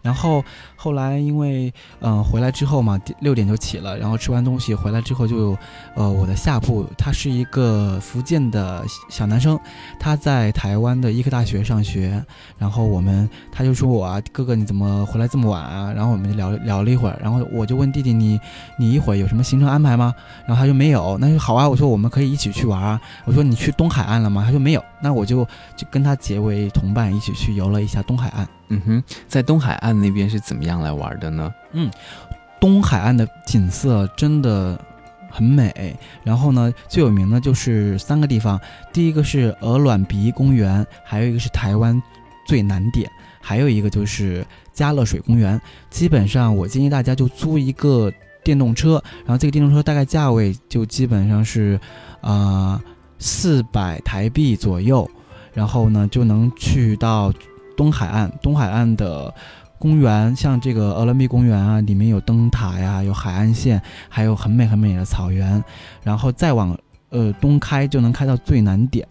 [0.00, 0.44] 然后
[0.76, 5.56] 后来因为嗯、回来之后嘛，六点就起了，然后吃完东西回来之后就，
[5.94, 9.58] 呃我的下铺他是一个福建的小男生，
[10.00, 12.24] 他在台湾的医科大学上学，
[12.58, 15.92] 然后我们他就说我啊哥哥你怎么回来这么晚啊？
[15.92, 18.40] 然后我们就聊聊了一会儿，然后我就问弟弟你
[18.78, 20.14] 你一会儿有什么行程安排吗？
[20.46, 24.42] 然后他说没有，那就好啊，我说我们可以一起去玩啊，我说你去东海岸了吗？
[24.44, 25.44] 他说没有，那我就
[25.76, 28.48] 就跟他结为同伴，一起去游了一下东海岸。
[28.72, 31.52] 嗯哼，在东海岸那边是怎么样来玩的呢？
[31.72, 31.90] 嗯
[32.60, 34.78] 东海岸的景色真的
[35.30, 35.96] 很美。
[36.22, 38.60] 然后呢，最有名的就是三个地方，
[38.92, 42.00] 第一个是鹅卵鼻公园，还有一个是台湾
[42.46, 43.10] 最南点，
[43.40, 45.60] 还有一个就是嘉乐水公园。
[45.90, 48.12] 基本上，我建议大家就租一个
[48.44, 51.78] 电动车，然后这个电动车大概价位就基本上是，
[52.20, 52.80] 啊
[53.18, 55.08] 四百台币左右，
[55.52, 57.32] 然后呢就能去到
[57.76, 58.30] 东海岸。
[58.42, 59.32] 东海岸的
[59.78, 65.62] 公园，像这个鹅伦比公园啊，里面有灯塔呀，有海岸线，还有很美很美的草原。
[66.02, 66.76] 然后再往
[67.10, 69.06] 呃东开，就能开到最南点。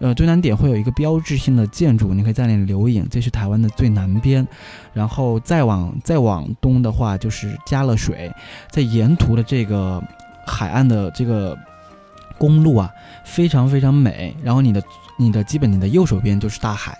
[0.00, 4.46] 呃，最南点会有一个标志性的建筑，你可以在那里留影，这是台湾的最南边。
[4.92, 8.30] 然后再往再往东的话，就是嘉乐水，
[8.70, 10.02] 在沿途的这个
[10.44, 11.56] 海岸的这个
[12.36, 12.90] 公路啊，
[13.24, 14.34] 非常非常美。
[14.42, 14.82] 然后你的
[15.16, 16.98] 你的基本你的右手边就是大海，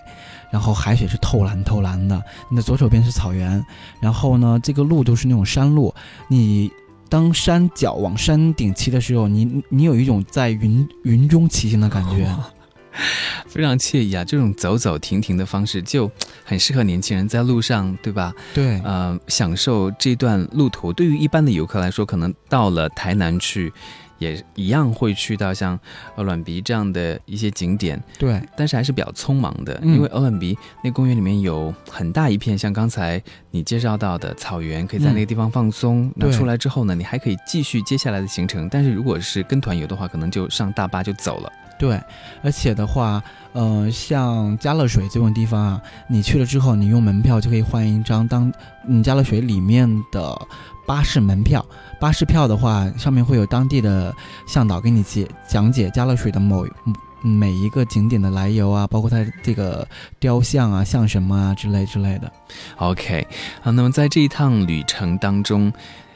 [0.51, 3.63] 然后海水是透蓝透蓝的，你的左手边是草原，
[3.99, 5.93] 然后呢，这个路都是那种山路，
[6.27, 6.71] 你。
[7.07, 12.27] 当山脚往山顶骑的时候，你你有一种在云云中骑行的感觉。
[13.45, 14.25] 非常惬意啊！
[14.25, 16.09] 这种走走停停的方式就
[16.43, 18.33] 很适合年轻人在路上，对吧？
[18.55, 20.91] 对，呃，享受这段路途。
[20.91, 23.71] 对于一般的游客来说，可能到了台南去，
[24.17, 25.79] 也一样会去到像
[26.15, 36.11] 鹅卵鼻这样的一些景点，对，但是还是比较匆忙的，嗯因为鹅卵鼻那公园里面有很大一片，像刚才你介绍到的草原，可以在那个地方放松。
[36.15, 38.67] 那出来之后呢，你还可以继续接下来的行程。
[38.69, 41.51] 但是如果是跟团游的话，可能就上大巴就走了。
[41.77, 41.99] 对，
[42.41, 48.49] 而且的话，呃，像加乐水这种地方啊，你去了之后，你用门票就可以换一张当
[48.87, 50.47] 嗯加乐水里面的
[50.85, 51.65] 巴士门票。
[51.99, 54.15] 巴士票的话，上面会有当地的
[54.47, 56.65] 向导给你解讲解加勒水的某
[57.21, 59.87] 每一个景点的来由啊，包括它这个
[60.19, 62.31] 雕像啊、像什么啊之类之类的。
[62.77, 63.25] OK，
[63.61, 65.71] 好，那么在这一趟旅程当中。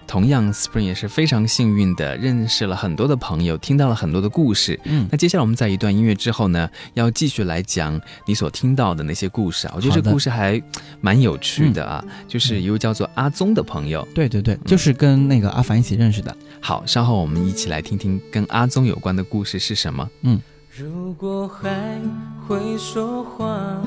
[0.10, 4.80] 同样，Spring 也是非常幸运的，认识了很多的朋友，听到了很多的故事。
[4.86, 9.74] 嗯，那接下来我们在一段音乐之后呢，要继续来讲你所听到的那些故事啊。
[9.76, 10.60] 我觉得这故事还
[10.99, 14.05] 蛮有趣的啊，就是一位叫做阿宗的朋友。
[14.16, 16.36] 对对对，就是跟那个阿凡一起认识的。
[16.60, 20.10] 好，稍后我们一起来听听跟阿宗有关的故事是什么。
[20.24, 20.41] 嗯。
[20.76, 22.01] 如果还
[22.47, 23.80] 会说话，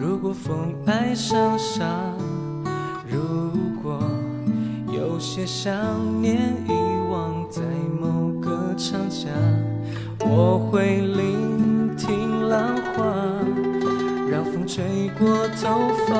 [0.00, 1.84] 如果风爱上沙，
[3.10, 3.50] 如
[3.82, 4.13] 果。
[4.96, 5.74] 有些想
[6.22, 6.36] 念
[6.68, 6.72] 遗
[7.10, 7.60] 忘在
[8.00, 9.28] 某个长假，
[10.20, 13.04] 我会聆听浪花，
[14.30, 16.14] 让风吹过头发，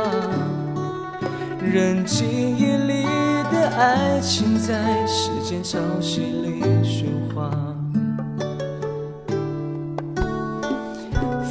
[1.61, 3.05] 任记忆里
[3.53, 7.51] 的爱情在时间潮汐里喧哗，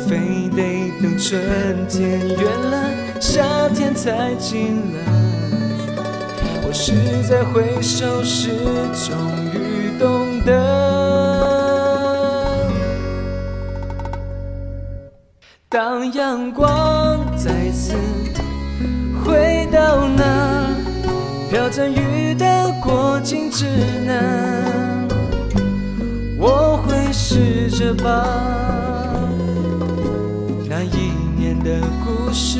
[0.08, 1.42] 非得等春
[1.88, 2.38] 天远
[2.70, 5.33] 了，夏天才近了。
[6.66, 6.94] 我是
[7.28, 8.50] 在回首时，
[8.94, 9.16] 终
[9.54, 10.52] 于懂得。
[15.70, 17.94] 当阳光再次
[19.24, 20.70] 回到那
[21.50, 23.66] 飘着雨的过境之
[24.06, 25.08] 南，
[26.40, 28.04] 我会试着把
[30.70, 32.60] 那一年的故事。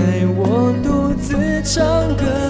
[0.00, 2.49] 在我独自唱歌。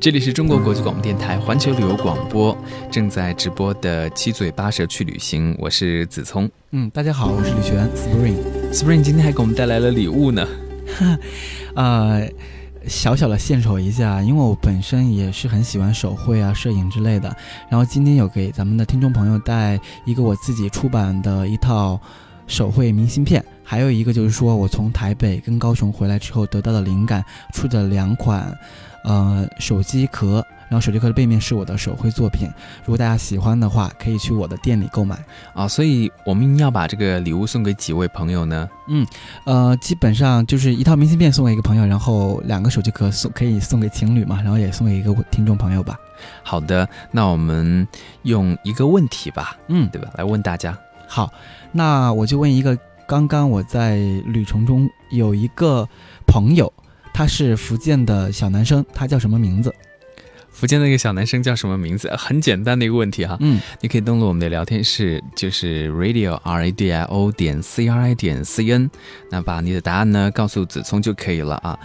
[0.00, 2.56] 这里是中国国际广播电台环球旅游广播
[2.90, 6.50] 正在直播的七嘴八舌去旅行，我是子聪。
[6.70, 7.86] 嗯，大家好，我是李璇。
[7.94, 10.48] Spring Spring 今天还给我们带来了礼物呢。
[11.74, 12.26] 呃，
[12.88, 17.36] 小小的献丑一下，因为我本身也是很喜欢手绘啊、摄影之类的。
[17.68, 22.00] 然后今天有给咱们的听众朋友带一个我自己出版的一套
[22.46, 27.22] 手绘明信片，还有一个就是说我从台北跟高雄回来之后得到的灵感
[27.52, 28.50] 出的两款，
[29.04, 30.44] 呃，手机壳。
[30.68, 32.48] 然后手机壳的背面是我的手绘作品，
[32.84, 35.18] 如果大家喜欢的话，可以去我的店里购买
[35.52, 35.66] 啊。
[35.66, 38.70] 所以我们要把这个礼物送给几位朋友呢？
[38.86, 39.04] 嗯，
[39.46, 45.98] 呃，基本上就是一套明信片送给一个朋友，然后两个手机壳送可以送给情侣嘛，然后也送给一个听众朋友吧。
[46.44, 47.84] 好的，那我们
[48.22, 50.08] 用一个问题吧，嗯，对吧？
[50.14, 50.78] 来问大家。
[51.08, 51.32] 好，
[51.72, 52.78] 那我就问一个，
[53.08, 55.84] 刚刚我在旅程中有一个
[56.28, 56.72] 朋友，
[57.20, 59.74] 他是福建的小男生，他叫什么名字？
[60.50, 62.10] 福建那个小男生叫什么名字？
[62.16, 68.90] 很简单的一个问题哈，嗯，你可以登录我们的聊天室，就是 radio r a d i o 点 c r i 点 c n，
[69.30, 71.78] 那把你的答案呢告诉子聪就可以了啊。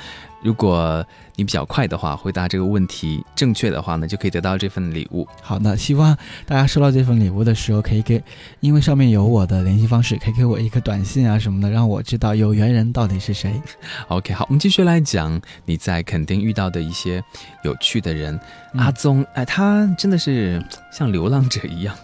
[0.45, 1.03] 如果
[1.35, 5.27] 你比较快的话，回答这个问题正确的话呢，就可以得到这份礼物。
[5.41, 6.15] 好的，希望
[6.45, 8.21] 大家收到这份礼物的时候，可以给，
[8.59, 13.59] 因为上面有我的联系方式，可以给我一个短信啊什么的，让我知道有缘人到底是谁。
[14.09, 17.23] OK，好，我们继续来讲你在垦丁遇到的一些
[17.63, 18.39] 有趣的人。
[18.75, 21.95] 阿宗，哎，他真的是像流浪者一样，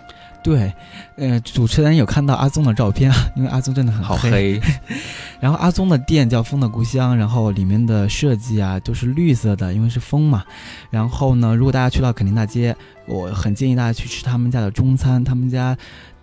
[0.43, 0.73] 对，
[1.17, 4.59] 呃，主持人有看到阿宗的照片啊， 因为阿宗真的很好黑。
[5.39, 10.43] 然后阿宗的店叫风的故乡，然后里面的设计啊都是绿色的，因为是风嘛。
[10.89, 12.75] 然后呢，如果大家去到垦丁大街，
[13.07, 15.23] 我很建议大家去吃他们家的中餐。
[15.23, 15.77] 他们家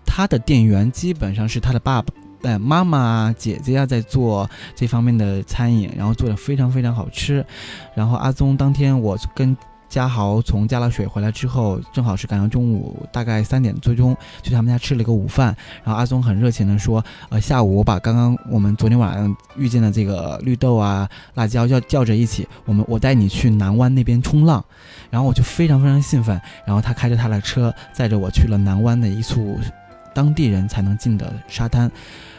[0.05, 2.13] 他的店员基本上是他的爸爸。
[2.43, 7.45] 呃，妈妈啊、姐姐啊，在做这方面的餐饮，然后做的非常非常好吃。
[7.97, 9.57] 然后阿宗当天我跟
[9.89, 15.57] 嘉豪从加了水回来之后，正好是赶上中午大概三点多钟，去他们家吃了一个午饭。
[15.83, 24.63] 然后阿松很热情的说，呃，下午我把刚刚我们昨天晚上遇见的这个绿豆啊、辣椒叫叫着一起，我们我带你去南湾那边冲浪。
[25.11, 29.59] 然后我就非常非常兴奋，然后他开着他的车载着我去了南湾的一处
[30.15, 31.91] 当地人才能进的沙滩。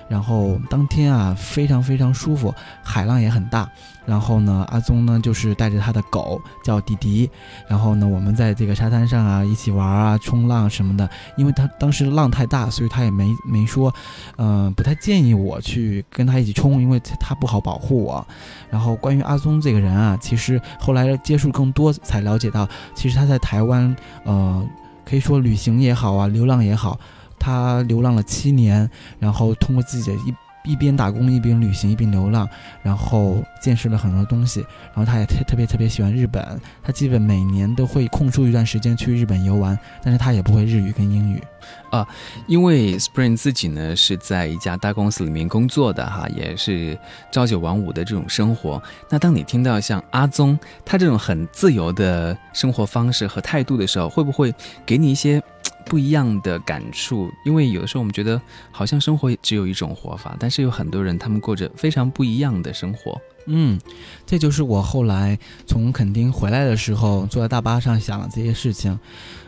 [0.08, 3.70] 然后当天啊，非常非常舒服，海浪也很大。
[4.10, 7.30] 然后呢，阿宗呢就是带着他的狗叫迪迪，
[7.68, 11.08] 然后呢，我们在这个沙滩上啊一起玩啊、冲浪什么的。
[11.38, 13.94] 因为他当时浪太大，所以他也没没说，
[14.38, 18.26] 嗯、不太建议我去跟他一起冲，因为他不好保护我。
[18.72, 24.68] 然后关于阿宗这个人啊，其实后来接触更多才了解到，其实他在台湾，呃，
[25.06, 27.00] 可以说旅行也好啊，流浪也好。
[27.38, 30.34] 他流浪了七年，然后通过自己的一
[30.70, 32.48] 一边打工一边旅行一边流浪，
[32.84, 34.60] 然后见识了很多东西。
[34.94, 41.42] 然后他也特特别特别喜欢日本，他基本每年都会空出一段时间去日本游玩，但是他也不会日语跟英语。
[41.90, 42.08] 啊
[42.48, 46.98] 因为 Spring 自己呢是在一家大公司里面工作的哈，也是
[47.32, 48.82] 朝九晚五的这种生活。
[49.10, 54.54] 那当你听到像阿宗他这种很自由的生活方式和态度的时候，会不会
[54.86, 55.42] 给你一些
[55.86, 57.30] 不一样的感触？
[57.46, 58.40] 因为有的时候我们觉得
[58.72, 63.20] 好像生活只有一种活法，但是有很多人他们过着非常不一样的生活。
[63.52, 63.80] 嗯，
[64.28, 69.00] 这就是我后来从垦丁回来的时候，坐在大巴上想了这些事情。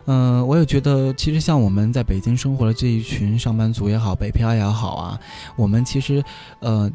[0.06, 5.20] 嗯、我也觉得，其实像我们在北京生活的这一群上班族也好，北漂也好啊，
[5.56, 6.24] 我们其实，
[6.62, 6.92] 呃，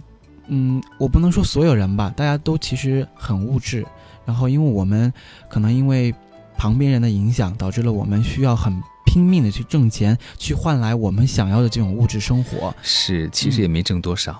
[0.49, 3.87] 嗯，我不能说所有人吧，大家都其实很物质。
[4.24, 5.12] 然后，因为我们
[5.49, 6.12] 可能因为
[6.59, 8.82] 旁边人的影响，导致了我们需要很
[9.16, 12.74] 拼命的去挣钱，去换来我们想要的这种物质生活。
[12.82, 14.34] 是，其实也没挣多少。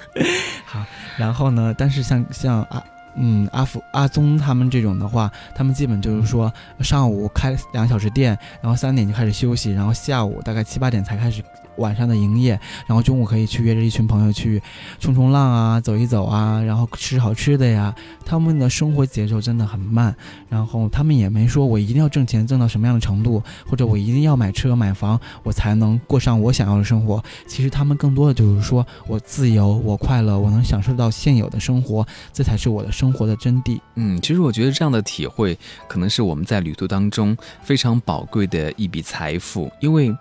[0.66, 0.84] 好
[1.16, 2.84] 然后呢，但是像像阿
[3.16, 11.42] 嗯阿福阿宗他们这种的话，他们基本就是说上午开两小时店，然后三点就开始休息，然后下午大概七八点才开始
[11.78, 14.62] 晚上的营业，然后中午可以去约着一群朋友去
[14.98, 17.94] 冲冲浪啊，走一走啊，然后吃好吃的呀。
[18.24, 20.14] 他们的生活节奏真的很慢，
[20.48, 27.22] 然后他们也没说我一定要挣钱挣到什么样的程度，或者我一定要买车买房，我才能过上我想要的生活。
[27.46, 33.78] 其实他们更多的就是说我自由，我快乐，我能享受到现有的生活，这才是我的生活的真谛。
[33.96, 40.14] 嗯，其实我觉得这样的体会，可能是我们在旅途当中非常宝贵的一笔财富，因为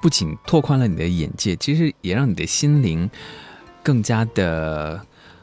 [0.00, 3.10] 不仅拓宽了你的眼界，其实也让你的心灵
[3.82, 5.00] 更加的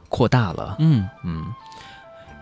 [0.09, 0.75] 扩大了。
[0.79, 1.45] 嗯，嗯，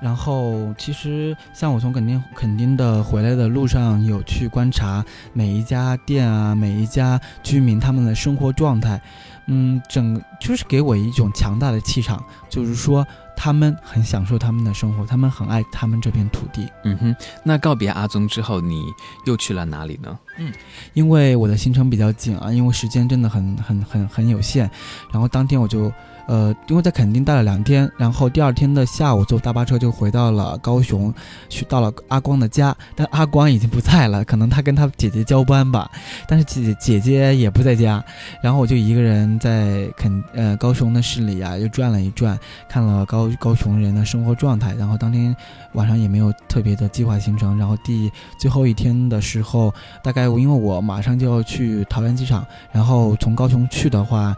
[0.01, 5.03] 然后其实像我从垦丁垦丁的回来的路上，有去观察
[5.33, 9.01] 每一家店啊，每一家居民他们的生活状态，
[9.47, 13.05] 嗯，整就是给我一种强大的气场，就是说
[13.35, 16.67] 他们很享受他们的生活，他们很爱他们这片土地。
[16.83, 18.85] 嗯哼，那告别阿宗之后，你
[19.25, 20.17] 又去了哪里呢？
[20.37, 20.51] 嗯
[20.93, 24.69] 因为我的行程比较紧啊，因为时间真的很很很很有限，
[25.11, 25.91] 然后当天我就，
[26.27, 31.13] 呃，因为在垦丁待了两天，然后第二天的下午坐大巴车就回到了高雄，
[31.49, 35.89] 去到了阿光的家，但阿光已经不在了，可能他跟他姐姐交班吧，
[36.27, 38.03] 但是姐姐姐姐也不在家，
[38.41, 42.37] 然后我就一个人在垦呃高雄的市里啊又转了一转，
[42.69, 45.35] 看了高高雄人的生活状态，然后当天
[45.73, 49.73] 晚上也没有特别的计划行程，然后第最后一天的时候。
[50.03, 54.35] 大概因为我马上就要去桃园机场，然后从高雄去的话，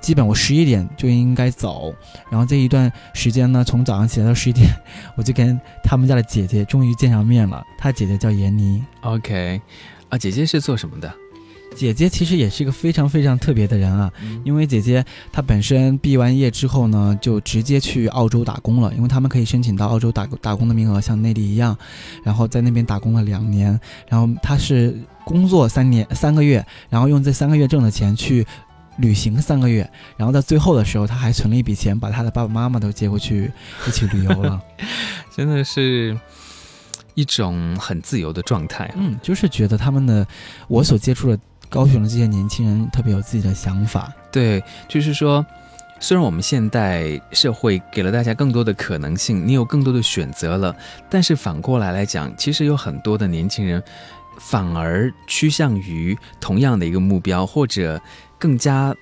[0.00, 1.94] 基本我十一点就应该走。
[2.30, 4.68] 然后这一段时间呢，从早上起来到十一点，
[5.16, 7.64] 我就跟他们家的姐姐终于见上面了。
[7.78, 9.60] 她姐姐叫闫妮，OK，
[10.08, 11.12] 啊，姐姐是做什么的？
[11.76, 14.10] 姐姐其实也是一个非常非常特别的人啊，
[14.42, 21.76] 因为姐姐她本身毕完业之后呢，就直接去澳洲打工了，因为他们可以申请到澳洲打打工的名额，像内地一样，
[22.24, 23.78] 然后在那边打工了两年，
[24.08, 28.44] 然后她是工作三年三个月，然后用这三个月挣的钱去
[28.98, 33.50] 旅行三个月，然后到最后的时候，他还存了一笔钱，把他的爸爸妈妈都接过去
[33.86, 34.60] 一起旅游了。
[35.34, 36.18] 真的是
[37.14, 38.94] 一种很自由的状态啊。
[38.96, 40.26] 嗯，就是觉得他们的
[40.66, 41.38] 我所接触的
[41.68, 44.12] 高雄的这些年轻人特别有自己的想法。
[44.32, 45.44] 对，就是说，
[46.00, 50.74] 虽然我们现代社会给了大家更多的可能性，你有更多的选择了，
[51.08, 53.82] 但是反过来来讲，其实有很多的年轻人
[54.40, 58.00] 反而趋向于同样的一个目标，或者
[58.38, 58.94] 更加。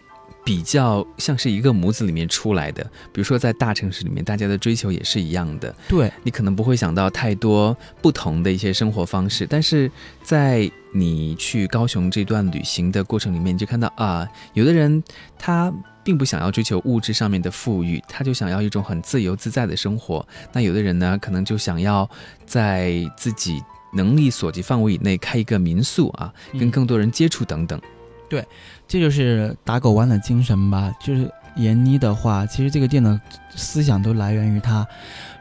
[0.45, 2.80] 比较像是一个模子里面出来的，
[3.12, 5.74] 比如说在大城市里面，大家的追求也是一样的。
[5.89, 9.91] 对你可能不会想到太多不同的一些生活方式，但是
[10.22, 15.03] 在你去高雄这段旅行的过程里面，你就看到啊，有的人
[15.37, 15.74] 他
[16.05, 20.24] 并不想要追求物质上面的富裕，他就想要一种很自由自在的生活。
[20.53, 22.09] 那有的人呢，可能就想要
[22.45, 23.61] 在自己
[23.93, 27.80] 能力所及范围以内开一个民宿啊，跟更多人接触等等。
[28.29, 28.45] 对，
[28.87, 30.93] 这就是打狗湾的精神吧。
[31.01, 33.20] 就是闫妮的话，其实这个店的
[33.55, 34.87] 思想都来源于他。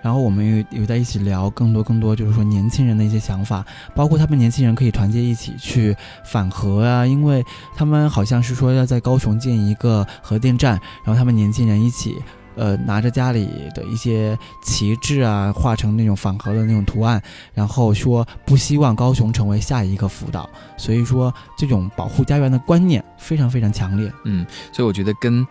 [0.01, 3.65] 然后我们有有在一起聊更多更多，就是说年轻人的一些想法，
[3.95, 7.43] 包括他们年轻人可以团结一起去反核啊，因为
[7.75, 12.21] 他们好像是说要在高雄建一个核电站，然后他们年轻人一起。
[12.55, 17.21] 呃，拿着家里的一些旗帜啊，画成那种反核的那种图案，
[17.53, 24.11] 然后说不希望高雄成为下一个福岛，所以说这种保护家园的观念非常非常强烈。
[24.23, 25.45] 嗯，所以我觉得跟。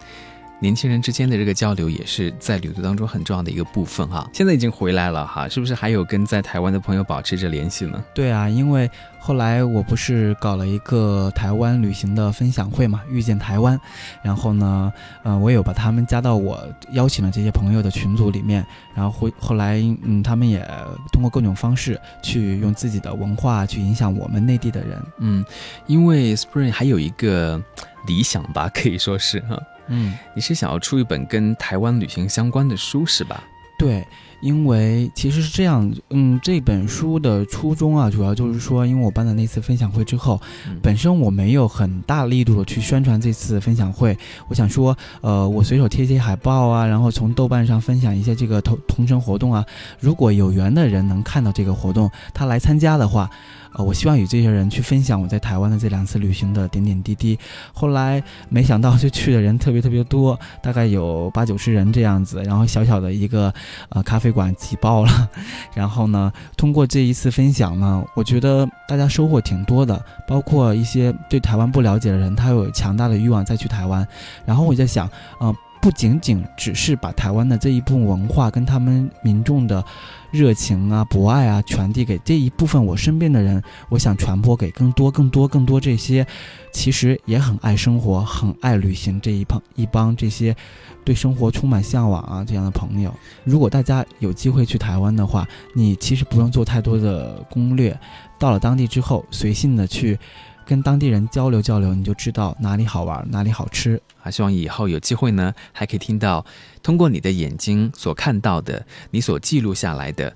[0.61, 4.29] 年轻人之间的这个交流也是在旅途当中很重要的一个部分哈。
[4.33, 8.03] 现在已经回来了哈，是不是还有跟在台湾的朋友保持着联系呢？
[8.15, 13.79] 对啊，因为后来我不是搞了一个台湾旅行的分享会嘛，遇见台湾，
[14.23, 14.93] 然后呢，
[15.23, 20.67] 呃，我有把他们加到我邀请了这些朋友的群组里面，然后后后来，嗯，他们也
[21.13, 25.03] 通过各种方式去用自己的文化去影响我们内地的人。
[25.19, 25.45] 嗯，
[25.87, 27.63] 因为 Spring 还有一个
[28.07, 29.61] 理想吧，可以说是哈。
[29.89, 33.43] 嗯，你是想要出一本跟台湾旅行相关的书是吧？
[33.77, 34.07] 对，
[34.41, 40.41] 因为其实是这样，嗯，这本书的初衷啊，主要就是说，因为我办的那次分享会之后，
[40.81, 44.17] 本身我没有很大力度的去宣传这次分享会，
[44.47, 49.67] 我想说，呃，我随手贴些海报啊，然后从豆瓣上分享一些这个同同城活动啊，
[49.99, 53.29] 如果有缘的人能看到这个活动，他来参加的话。
[53.75, 57.39] 呃，我希望与这些人去分享我在台湾的这两次旅行的点点滴滴。
[57.73, 62.43] 后来没想到，就去的人特别特别多，大概有八九十人这样子。
[62.45, 63.53] 然后小小的一个
[63.89, 65.31] 呃咖啡馆挤爆了。
[65.75, 74.07] 然后呢，通过这一次分享呢，我觉得大家收获挺多的，包括一些对台湾不了解的人，他有强大的欲望再去台湾。
[74.47, 75.11] 然后我在想，
[75.41, 75.55] 嗯。
[75.85, 79.85] 不仅仅只是把台湾的这一部分文化跟他们民众的
[80.31, 86.27] 热情啊、博爱啊传递给这一部分我身边的人，我想传播给更多、更多、更多这些
[86.73, 90.57] 其实也很爱生活、很爱旅行这一帮一帮这些
[91.05, 93.15] 对生活充满向往啊这样的朋友。
[93.45, 97.95] 如果大家有机会去台湾的话，你其实不用做太多的攻略，
[98.39, 100.19] 到了当地之后，随性的去。
[100.67, 104.31] 跟当地人交流交流，你就知道哪里好玩，哪里好吃啊！
[104.31, 106.45] 希望以后有机会呢，还可以听到
[106.83, 110.35] 通过你的眼睛所看到的，你所记录下来的，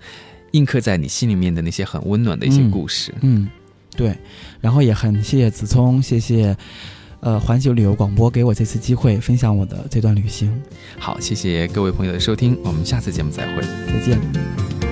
[0.53, 3.12] 印刻在你心里面的那些很温暖的一些故事。
[3.22, 3.49] 嗯，
[3.97, 4.16] 对。
[4.61, 6.57] 然后也很谢谢子聪，谢谢
[7.20, 10.62] 呃环球旅游广播给我这次机会分享我的这段旅行。
[10.99, 14.88] 好，谢谢各位朋友的收听，我们下次节目再会，再见。